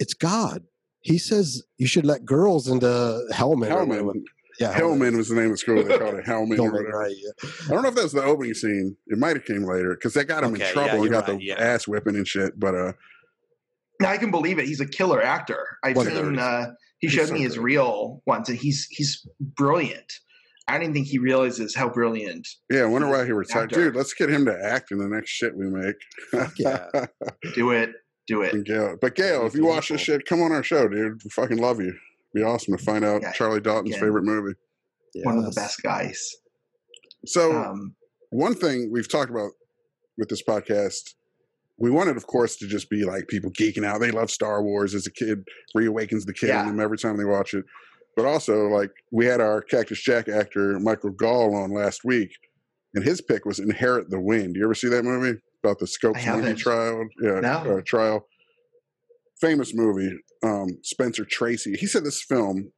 [0.00, 0.64] it's God
[1.02, 2.86] he says you should let girls into
[3.32, 3.86] Hellman, or.
[3.86, 4.22] Hellman.
[4.60, 5.82] Yeah Hellman was the name of the school.
[5.82, 6.58] They called it Hellman.
[6.58, 6.98] or whatever.
[6.98, 7.50] right yeah.
[7.66, 8.96] I don't know if that was the opening scene.
[9.08, 11.02] It might have came later because that got him Okay, in yeah, trouble.
[11.02, 11.54] he got right, the yeah.
[11.58, 12.58] ass whipping and shit.
[12.58, 12.92] But uh,
[14.00, 14.66] Now I can believe it.
[14.66, 15.78] He's a killer actor.
[15.84, 16.38] I've seen.
[16.38, 17.64] Uh, he He's showed so me his good.
[17.64, 20.12] reel once, and he's he's brilliant.
[20.68, 22.46] I don't even think he realizes how brilliant.
[22.70, 23.64] yeah, I wonder why he retired.
[23.72, 23.86] actor.
[23.86, 25.96] Dude, let's get him to act in the next shit we make.
[26.56, 26.86] Yeah.
[27.54, 27.90] Do it.
[28.28, 28.54] Do it.
[28.54, 28.96] And Gale.
[29.00, 31.20] But Gale, if you watch this shit, come on our show, dude.
[31.24, 31.92] We fucking love you.
[32.34, 34.00] Be awesome to find out Yeah, Charlie Dalton's again.
[34.00, 34.54] favorite movie.
[35.24, 36.18] One of the best guys.
[37.26, 37.94] So Um,
[38.30, 39.52] one thing we've talked about
[40.18, 41.14] with this podcast,
[41.78, 44.00] we wanted, of course, to just be like people geeking out.
[44.00, 45.44] They love Star Wars as a kid,
[45.76, 46.62] reawakens the kid Yeah.
[46.62, 47.64] in them every time they watch it.
[48.16, 52.30] But also, like, we had our Cactus Jack actor, Michael Gall, on last week,
[52.94, 54.54] and his pick was Inherit the Wind.
[54.56, 57.08] You ever see that movie about the Scopes I monkey trial?
[57.22, 57.78] Yeah, No.
[57.78, 58.26] uh, trial.
[59.42, 60.16] Famous movie.
[60.42, 61.74] Um, Spencer Tracy.
[61.78, 62.72] He said this film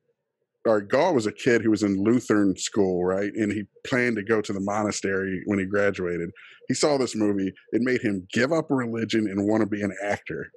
[0.67, 3.31] or Gall was a kid who was in Lutheran school, right?
[3.35, 6.31] And he planned to go to the monastery when he graduated.
[6.69, 7.53] He saw this movie.
[7.73, 10.51] It made him give up religion and want to be an actor.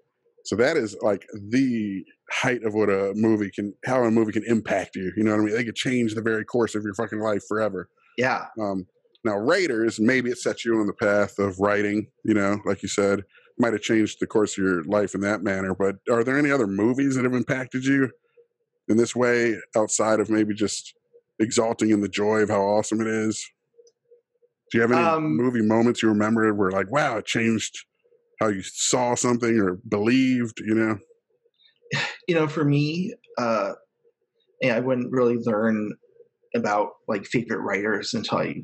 [0.45, 4.45] So that is like the height of what a movie can, how a movie can
[4.47, 5.12] impact you.
[5.18, 5.55] You know what I mean?
[5.55, 7.89] They could change the very course of your fucking life forever.
[8.18, 8.45] Yeah.
[8.58, 8.86] Um,
[9.26, 12.88] now, Raiders, maybe it sets you on the path of writing, you know, like you
[12.88, 13.24] said,
[13.60, 15.74] might have changed the course of your life in that manner.
[15.74, 18.12] But are there any other movies that have impacted you
[18.88, 20.93] in this way outside of maybe just
[21.39, 23.49] exalting in the joy of how awesome it is?
[24.72, 27.86] Do you have any Um, movie moments you remember where, like, wow, it changed
[28.39, 30.99] how you saw something or believed, you know?
[32.28, 33.74] you know, for me, uh,
[34.62, 35.93] yeah, I wouldn't really learn
[36.55, 38.64] about like favorite writers until I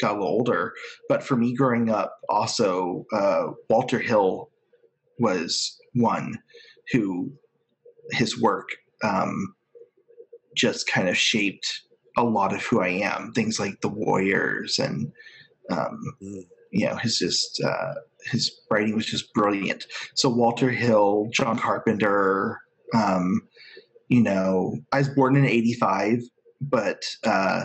[0.00, 0.72] got a little older.
[1.08, 4.50] But for me, growing up, also uh, Walter Hill
[5.18, 6.38] was one
[6.92, 7.32] who
[8.10, 8.68] his work
[9.02, 9.54] um,
[10.56, 11.82] just kind of shaped
[12.16, 13.32] a lot of who I am.
[13.32, 15.10] Things like The Warriors and
[15.70, 16.46] um, Mm.
[16.72, 17.94] you know his just uh,
[18.30, 19.86] his writing was just brilliant.
[20.14, 22.60] So Walter Hill, John Carpenter.
[22.94, 23.40] Um,
[24.08, 26.20] you know, I was born in '85,
[26.60, 27.64] but uh,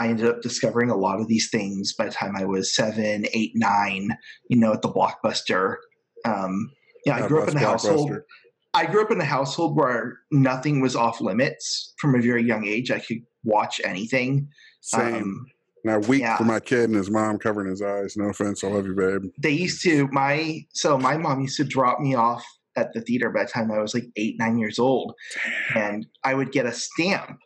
[0.00, 3.26] I ended up discovering a lot of these things by the time I was seven,
[3.34, 4.16] eight, nine.
[4.48, 5.76] You know, at the Blockbuster.
[6.24, 6.70] Um,
[7.04, 8.16] yeah, I grew up in a household.
[8.72, 12.66] I grew up in a household where nothing was off limits from a very young
[12.66, 12.90] age.
[12.90, 14.48] I could watch anything.
[14.80, 15.14] Same.
[15.14, 15.46] Um,
[15.84, 16.36] now, weak yeah.
[16.36, 18.16] for my kid and his mom covering his eyes.
[18.16, 18.64] No offense.
[18.64, 19.30] I love you, babe.
[19.38, 22.44] they used to my so my mom used to drop me off
[22.76, 25.14] at the theater by the time I was like eight nine years old,
[25.74, 27.38] and I would get a stamp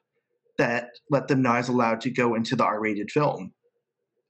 [0.59, 3.53] that let them know I was allowed to go into the R rated film.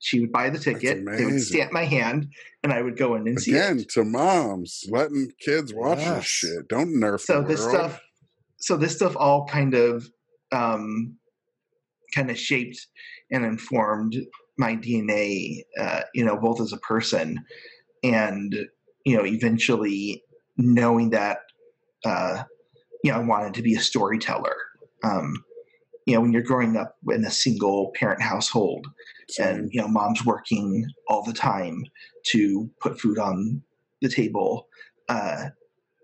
[0.01, 2.29] She would buy the ticket, they would stamp my hand,
[2.63, 3.89] and I would go in and see Again, it.
[3.91, 6.69] to moms, letting kids watch this shit.
[6.69, 7.71] Don't nerf So this world.
[7.73, 8.01] stuff,
[8.59, 10.07] so this stuff all kind of,
[10.53, 11.17] um,
[12.15, 12.87] kind of shaped
[13.31, 14.15] and informed
[14.59, 15.63] my DNA.
[15.81, 17.39] Uh, you know, both as a person
[18.03, 18.55] and
[19.07, 20.23] you know, eventually
[20.57, 21.39] knowing that,
[22.07, 22.43] uh,
[23.03, 24.57] you know, I wanted to be a storyteller.
[25.03, 25.35] Um,
[26.07, 28.87] you know, when you're growing up in a single parent household
[29.39, 31.85] and you know mom's working all the time
[32.27, 33.63] to put food on
[34.03, 34.69] the table
[35.09, 35.47] uh,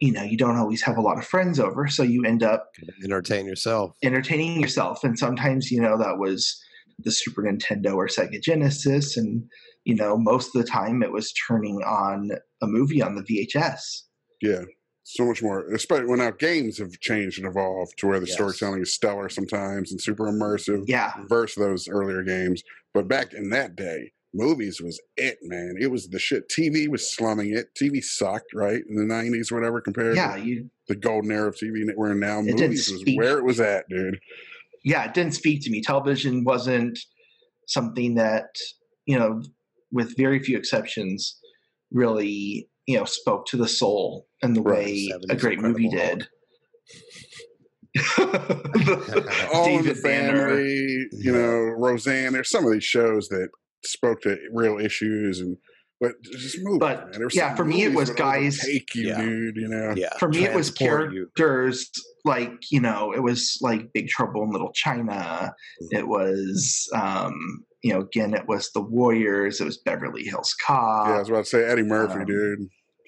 [0.01, 2.71] you know you don't always have a lot of friends over so you end up
[3.05, 3.95] Entertain yourself.
[4.03, 6.59] entertaining yourself and sometimes you know that was
[7.01, 9.45] the super nintendo or sega genesis and
[9.85, 12.31] you know most of the time it was turning on
[12.63, 14.03] a movie on the vhs
[14.41, 14.63] yeah.
[15.03, 15.67] So much more.
[15.73, 18.35] Especially when now games have changed and evolved to where the Yes.
[18.35, 22.63] storytelling is stellar sometimes and super immersive yeah versus those earlier games.
[22.95, 25.77] But back in that day, movies was it, man.
[25.81, 26.49] It was the shit.
[26.49, 27.75] TV was slumming it.
[27.75, 28.83] TV sucked, right?
[28.89, 32.15] In the 90s, whatever, compared yeah to you the golden era of TV that we're
[32.15, 32.43] now.
[32.43, 34.19] Movies was where it was at, dude.
[34.85, 35.81] yeah, it didn't speak to me.
[35.83, 36.99] Television wasn't
[37.69, 38.49] something that,
[39.07, 39.41] you know,
[39.93, 41.39] with very few exceptions,
[41.93, 46.17] really, you know, spoke to the soul in the Right, way a great movie Incredible
[46.19, 46.29] did.
[49.55, 50.49] All in the David Banner.
[50.49, 52.33] Family, you know, Roseanne.
[52.33, 53.49] There's some of these shows that
[53.85, 55.57] spoke to real issues and
[56.01, 57.29] but just movies, But, man.
[57.33, 59.21] Yeah, for me, it was guys- take you, Yeah.
[59.21, 59.57] dude.
[59.57, 60.17] You know, Yeah.
[60.19, 61.29] For me, it was transport you.
[61.37, 61.91] characters
[62.25, 65.53] like, you know, it was like Big Trouble in Little China.
[65.83, 65.99] Mm-hmm.
[65.99, 67.35] It was, um,
[67.83, 69.61] you know, again, it was The Warriors.
[69.61, 71.09] It was Beverly Hills Cop.
[71.09, 71.15] yeah.
[71.17, 72.59] I was about to say Eddie Murphy, um, dude.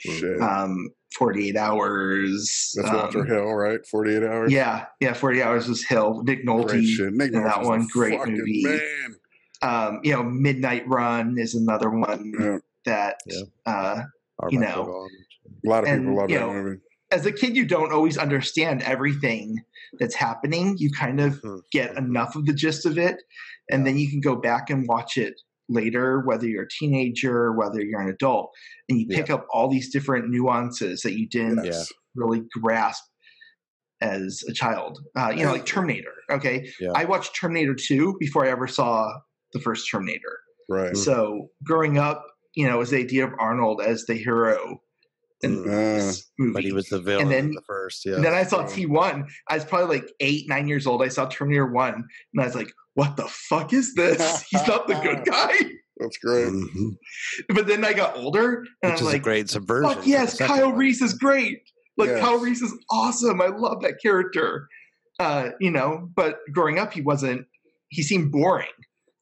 [0.04, 2.72] Shit, um, 48 Hours.
[2.76, 3.78] that's um, Hill, right?
[3.86, 4.50] Forty eight hours.
[4.52, 6.22] Yeah, yeah, 40 Hours was Hill.
[6.24, 6.84] Nick great Nolte.
[6.84, 7.12] shit.
[7.12, 8.62] Nick in that one, great movie.
[8.64, 9.16] Man,
[9.62, 12.58] Um, you know, Midnight Run is another one Yeah.
[12.86, 13.42] that, Yeah.
[13.66, 14.02] uh,
[14.40, 15.06] Our you know,
[15.64, 16.80] a lot of And, people love you that know, movie.
[17.12, 19.56] as a kid, you don't always understand everything
[20.00, 20.74] that's happening.
[20.78, 21.60] You kind of Mhm.
[21.70, 23.22] get enough of the gist of it,
[23.70, 25.34] and then you can go back and watch it
[25.72, 28.50] later, whether you're a teenager, whether you're an adult,
[28.88, 31.90] and you pick up all these different nuances that you didn't Yes.
[32.14, 33.02] really grasp
[34.00, 34.98] as a child.
[35.16, 36.12] Uh, you know, like Terminator.
[36.30, 36.90] Okay, Yeah.
[36.94, 39.12] I watched Terminator 2 before I ever saw
[39.52, 40.40] the first Terminator.
[40.68, 40.96] Right.
[40.96, 44.80] So growing up, you know, was the idea of Arnold as the hero
[45.42, 46.52] in this movie.
[46.52, 48.04] But he was the villain then- in the first.
[48.06, 48.14] Yeah.
[48.16, 49.28] and then I saw T1.
[49.48, 51.02] I was probably like eight, nine years old.
[51.02, 54.42] I saw Terminator 1, and I was like, what the fuck is this?
[54.50, 55.54] He's not the good guy.
[55.98, 56.48] That's great.
[56.48, 56.96] Mhm.
[57.54, 59.90] But then I got older, and Which I'm is like, a great subversion.
[59.94, 60.78] fuck yes, Kyle one.
[60.78, 61.60] Reese is great.
[61.96, 62.20] Like Yes.
[62.20, 63.40] Kyle Reese is awesome.
[63.40, 64.66] I love that character.
[65.18, 67.46] Uh, you know, but growing up, he wasn't.
[67.90, 68.66] He seemed boring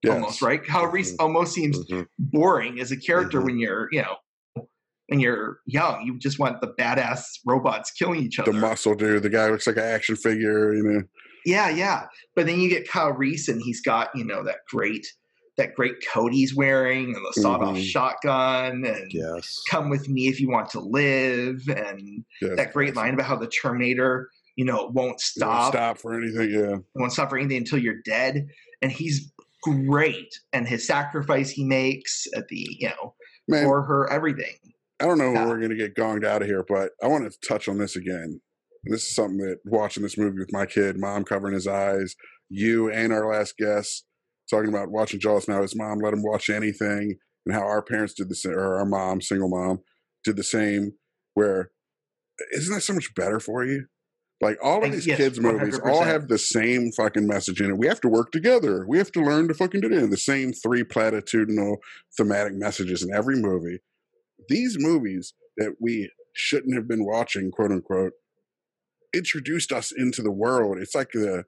[0.05, 0.15] Yes.
[0.15, 0.65] almost, right?
[0.65, 1.17] Kyle Reese Mhm.
[1.19, 2.07] almost seems Mhm.
[2.19, 3.45] boring as a character Mhm.
[3.45, 4.69] when you're, you know,
[5.09, 6.07] when you're young.
[6.07, 8.53] You just want the badass robots killing each other.
[8.53, 11.03] The muscle dude, the guy looks like an action figure, you know.
[11.45, 12.07] Yeah, yeah.
[12.35, 15.07] But then you get Kyle Reese, and he's got you know that great
[15.57, 17.85] that great coat he's wearing and the sawed-off Mhm.
[17.85, 19.61] shotgun and Yes.
[19.69, 22.57] come with me if you want to live and Yes.
[22.57, 26.15] that great line about how the Terminator, you know, won't You won't stop, stop for
[26.15, 26.51] anything.
[26.51, 26.77] Yeah.
[26.95, 28.47] won't stop for anything until you're dead.
[28.81, 29.31] And he's
[29.63, 30.33] great.
[30.55, 33.15] And his sacrifice he makes at the, you know,
[33.47, 34.55] Man, for her, everything.
[35.01, 35.47] I don't know when Yeah.
[35.49, 37.97] we're going to get gonged out of here, but I want to touch on this
[37.97, 38.41] again.
[38.85, 42.15] This is something that watching this movie with my kid, mom covering his eyes,
[42.49, 44.05] you and our last guest
[44.51, 45.63] talking about watching Jaws now.
[45.63, 47.17] His mom let him watch anything,
[47.47, 49.81] and how our parents did the same, or our mom, single mom,
[50.25, 50.93] did the same.
[51.35, 51.71] Where
[52.53, 53.87] isn't that so much better for you?
[54.41, 56.07] Like all of these yes, kids' movies all 100%.
[56.07, 57.79] have the same fucking message in it.
[57.79, 58.87] We have to work together.
[58.89, 60.11] We have to learn to fucking do it.
[60.11, 61.77] The same three platitudinal
[62.17, 63.81] thematic messages in every movie.
[64.49, 68.13] These movies that we shouldn't have been watching, quote unquote,
[69.15, 70.79] introduced us into the world.
[70.79, 71.45] It's like the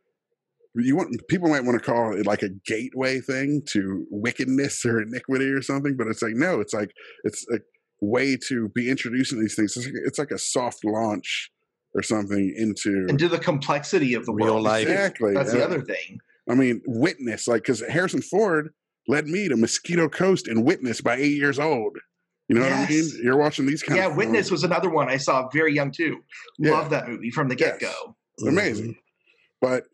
[0.74, 5.02] you want people might want to call it like a gateway thing to wickedness or
[5.02, 6.92] iniquity or something, but it's like no, it's like
[7.24, 7.58] it's a
[8.00, 9.76] way to be introducing these things.
[9.76, 11.50] It's like, it's like a soft launch
[11.94, 14.64] or something into into the complexity of the Real world.
[14.64, 14.88] life.
[14.88, 16.18] Exactly, That's the other thing.
[16.48, 18.70] I mean, Witness, like, because Harrison Ford
[19.06, 21.96] led me to Mosquito Coast and Witness by eight years old.
[22.52, 23.10] You know what I mean?
[23.22, 26.20] You're watching these kind Yeah, of Witness was another one I saw very young too.
[26.58, 26.72] Yeah.
[26.72, 28.16] Love that movie from the get go.
[28.46, 28.96] amazing.
[29.60, 29.84] But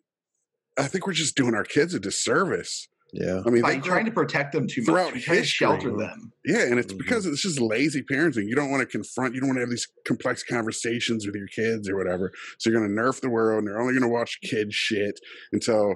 [0.79, 2.89] I think we're just doing our kids a disservice.
[3.13, 3.41] Yeah.
[3.47, 5.15] I mean, By they grow- trying to protect them too throughout much.
[5.15, 5.67] We try to history.
[5.67, 6.31] shelter them.
[6.45, 6.99] yeah, and it's Mhm.
[6.99, 8.47] because it's just lazy parenting.
[8.49, 11.47] You don't want to confront, you don't want to have these complex conversations with your
[11.47, 12.33] kids or whatever.
[12.59, 15.21] So you're going to nerf the world, and they're only going to watch kid shit
[15.53, 15.95] until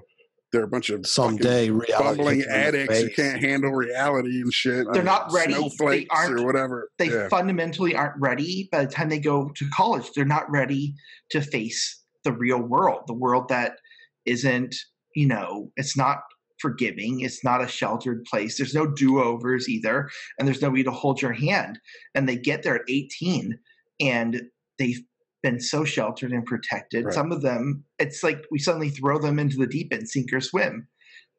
[0.53, 3.41] they're a bunch of fucking Someday, reality bumbling hits them in the addicts who can't
[3.41, 4.87] handle reality and shit.
[4.93, 5.55] They're not ready.
[5.79, 6.91] they aren't, or whatever.
[6.99, 7.29] They yeah.
[7.29, 10.11] fundamentally aren't ready by the time they go to college.
[10.15, 10.95] They're not ready
[11.31, 13.79] to face the real world, the world that
[14.27, 14.75] isn't,
[15.17, 16.19] you know, it's not
[16.61, 17.21] forgiving.
[17.21, 18.57] It's not a sheltered place.
[18.57, 20.09] There's no do overs either.
[20.39, 21.81] And there's nobody to hold your hand.
[22.15, 23.59] And they get there at 18
[24.01, 24.43] and
[24.79, 25.01] they've
[25.43, 27.05] been so sheltered and protected.
[27.07, 27.15] Right.
[27.15, 30.41] Some of them, it's like we suddenly throw them into the deep end, sink or
[30.41, 30.89] swim.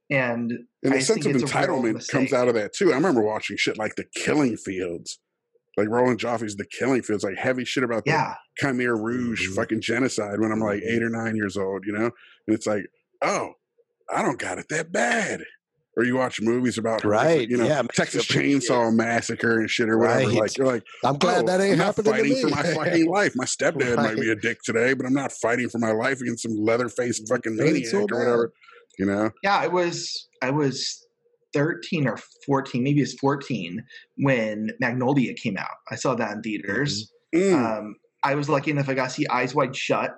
[0.10, 0.51] And
[0.84, 2.91] And I sense of think it's a real entitlement comes out of that too.
[2.91, 5.20] I remember watching shit like The Killing Fields,
[5.78, 9.56] like Roland Joffe's The Killing Fields, like heavy shit about the yeah, Khmer Rouge Mhm.
[9.56, 12.12] fucking genocide when I'm like eight or nine years old, you know?
[12.47, 12.84] And it's like,
[13.22, 13.54] oh,
[14.14, 15.43] I don't got it that bad.
[15.96, 18.64] Or you watch movies about horrific, Right, you know, yeah, it makes you Texas appreciate
[18.64, 20.28] Chainsaw Massacre and shit or whatever.
[20.28, 20.39] Right.
[20.39, 22.41] Like you're like, I'm glad oh, that ain't I'm not happening to fighting me.
[22.41, 23.34] for my fucking life.
[23.36, 26.41] My stepdad might be a dick today, but I'm not fighting for my life against
[26.44, 28.54] some leather faced fucking maniac so or whatever.
[29.00, 29.32] You know?
[29.44, 31.08] yeah i was i was
[31.54, 33.84] 13 or 14 maybe it's 14
[34.18, 37.56] when magnolia came out i saw that in theaters Mm.
[37.80, 40.12] um, i was lucky enough i got to see eyes wide shut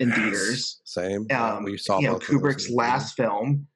[0.00, 0.16] in Yes.
[0.18, 1.26] theaters Same.
[1.30, 3.66] Um, we saw you know both of those kubrick's in the last film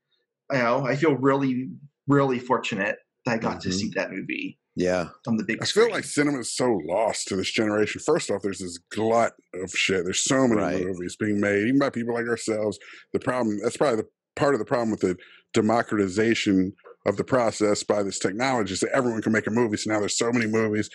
[0.53, 1.69] you know i feel really
[2.07, 3.73] really fortunate that i got to Mhm.
[3.75, 5.09] see that movie Yeah.
[5.29, 8.01] on the big I screen feel like cinema is so lost to this generation.
[8.05, 10.03] First off, there's this glut of shit.
[10.05, 10.85] There's so many Right.
[10.85, 12.77] movies being made, even by people like ourselves.
[13.13, 15.17] The problem that's probably the part of the problem with the
[15.53, 16.73] democratization
[17.07, 19.77] of the process by this technology is that everyone can make a movie.
[19.77, 20.89] So now there's so many movies.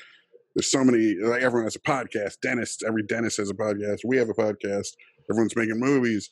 [0.55, 2.41] There's so many like everyone has a podcast.
[2.41, 3.99] Dentists, every dentist has a podcast.
[4.05, 4.87] We have a podcast.
[5.31, 6.29] Everyone's making movies.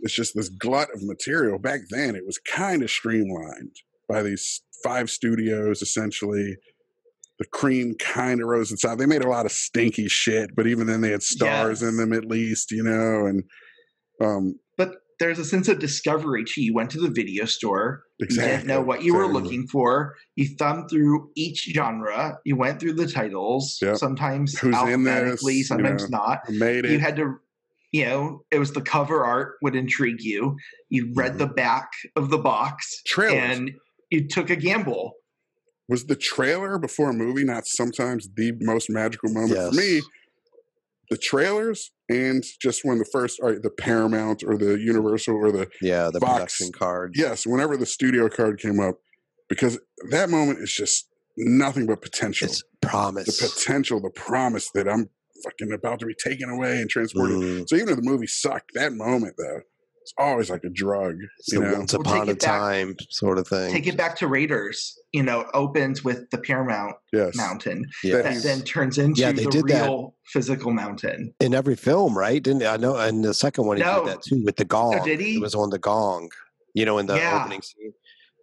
[0.00, 1.58] It's just this glut of material.
[1.58, 3.76] Back then, it was kind of streamlined
[4.08, 6.56] by these five studios essentially
[7.38, 8.98] the cream kind of rose inside.
[8.98, 12.12] They made a lot of stinky shit, but even then they had stars in them
[12.12, 13.26] at least, you know.
[13.26, 13.44] And
[14.22, 18.50] um, but there's a sense of discovery too you went to the video store exactly,
[18.50, 20.14] You didn't know what you were looking for.
[20.34, 22.38] You thumbed through each genre.
[22.44, 23.78] You went through the titles.
[23.82, 23.96] Yep.
[23.96, 26.38] Sometimes Who's alphabetically, you sometimes know, not.
[26.48, 26.92] Made it.
[26.92, 27.36] You had to,
[27.96, 30.56] you know, it was the cover art would intrigue you.
[30.90, 31.38] You read Mhm.
[31.38, 33.34] the back of the box Trailers.
[33.58, 33.70] and
[34.10, 35.12] you took a gamble.
[35.88, 40.02] was the trailer before a movie not sometimes the most magical moment for me?
[41.10, 45.52] The trailers and just when the first, all right, the Paramount or the Universal or
[45.52, 46.10] the Yeah.
[46.12, 46.32] The Box.
[46.58, 47.14] production cards.
[47.16, 48.96] yes, whenever the studio card came up,
[49.48, 49.78] because
[50.10, 52.48] that moment is just nothing but potential.
[52.48, 53.38] It's promise.
[53.38, 55.10] the potential, the promise that I'm
[55.44, 57.36] fucking about to be taken away and transported.
[57.36, 59.60] Mm, So even if the movie sucked, that moment though,
[60.02, 61.16] it's always like a drug.
[61.40, 63.72] it's You the know, once Well, take upon a it back- time sort of thing.
[63.72, 64.96] Take it back to Raiders.
[65.12, 68.22] You know, opens with the Paramount yes, Mountain yeah.
[68.22, 69.82] that then turns into Yeah, they the did that.
[69.84, 71.34] real physical mountain.
[71.40, 72.40] in every film, right?
[72.42, 72.96] Didn't I know?
[72.96, 74.04] And the second one, he No.
[74.04, 75.02] did that too with the gong.
[75.04, 75.36] did he?
[75.36, 76.30] It was on the gong.
[76.74, 77.40] You know, in the Yeah.
[77.42, 77.92] opening scene.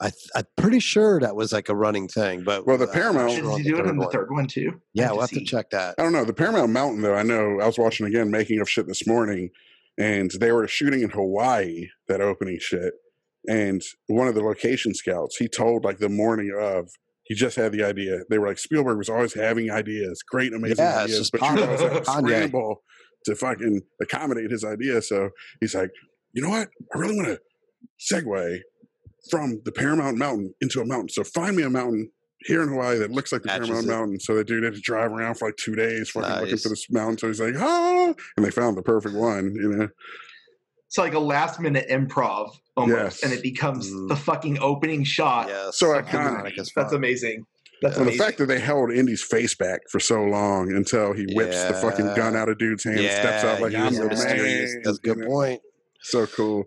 [0.03, 2.43] I I'm pretty sure that was like a running thing.
[2.43, 4.81] But Well, the uh, Paramount- Did he do it in the third one too?
[4.93, 5.95] Yeah, we'll have to check that.
[5.97, 6.25] I don't know.
[6.25, 9.49] The Paramount Mountain though, I know I was watching again making of shit this morning,
[9.97, 12.93] and they were shooting in Hawaii that opening shit,
[13.47, 16.89] And one of the location scouts, he told like the morning of,
[17.25, 18.19] he just had the idea.
[18.29, 21.81] They were like Spielberg was always having ideas, great, amazing Yeah, ideas, but you always
[21.81, 22.83] have to scramble
[23.25, 25.01] to fucking accommodate his idea.
[25.01, 25.29] So
[25.61, 25.91] he's like,
[26.33, 26.67] you know what?
[26.93, 27.39] I really want to
[28.13, 28.59] segue
[29.29, 31.09] from the Paramount Mountain into a mountain.
[31.09, 32.11] So find me a mountain
[32.45, 33.89] here in Hawaii that looks like the Matches Paramount it.
[33.95, 34.19] Mountain.
[34.19, 36.87] So the dude had to drive around for like two days fucking looking for this
[36.91, 37.17] mountain.
[37.17, 39.87] So he's like, ah, and they found the perfect one, you know.
[40.87, 43.23] It's like a last minute improv almost, Yes.
[43.23, 44.09] and it becomes Mm.
[44.09, 45.47] the fucking opening shot.
[45.47, 46.05] Yes, So iconic
[46.43, 46.51] iconic.
[46.59, 46.93] as That's fuck.
[46.93, 47.45] amazing.
[47.81, 51.25] That's And the fact that they held Indy's face back for so long until he
[51.33, 54.05] whips the fucking gun out of dude's hand and steps out like he I'm the
[54.07, 54.73] mysterious.
[54.73, 54.81] man.
[54.85, 55.27] That's a good you know?
[55.29, 55.61] point.
[56.01, 56.63] So cool.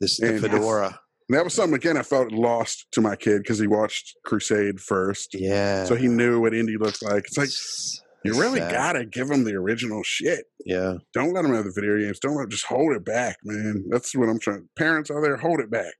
[0.00, 1.00] This the And- fedora.
[1.28, 4.80] And that was something again I felt lost to my kid because he watched Crusade
[4.80, 5.34] first.
[5.34, 5.84] Yeah.
[5.84, 7.24] So he knew what Indy looked like.
[7.26, 8.72] It's like It's- you really sad.
[8.72, 10.46] gotta give him the original shit.
[10.64, 10.94] Yeah.
[11.14, 12.18] Don't let him have the video games.
[12.18, 13.84] Don't let just hold it back, man.
[13.90, 14.68] That's what I'm trying.
[14.76, 15.94] Parents out there, hold it back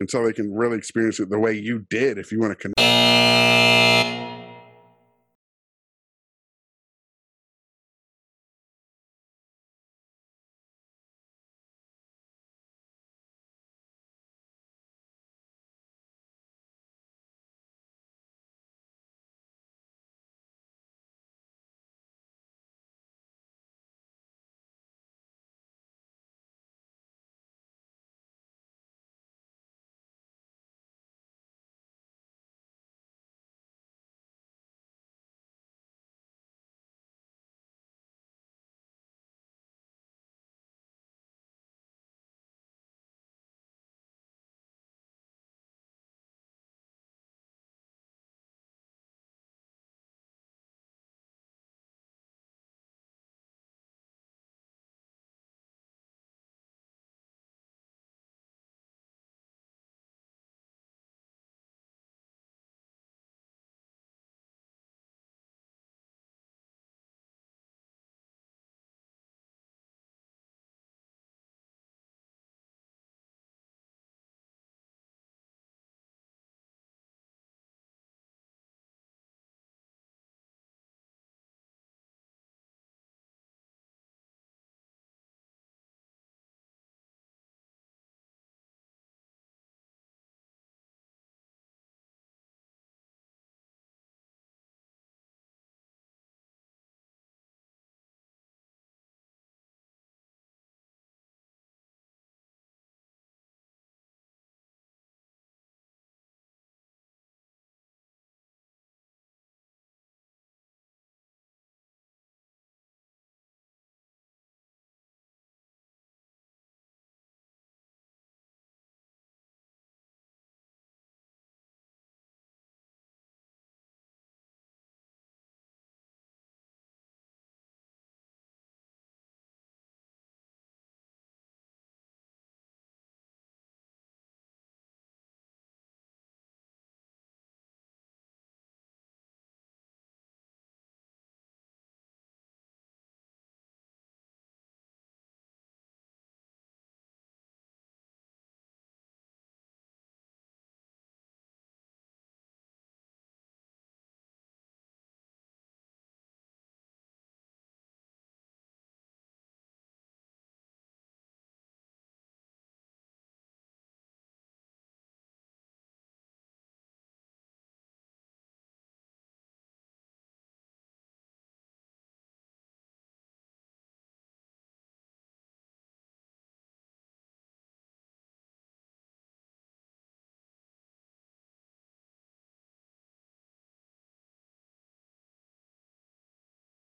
[0.00, 2.18] until they can really experience it the way you did.
[2.18, 3.91] If you want to connect.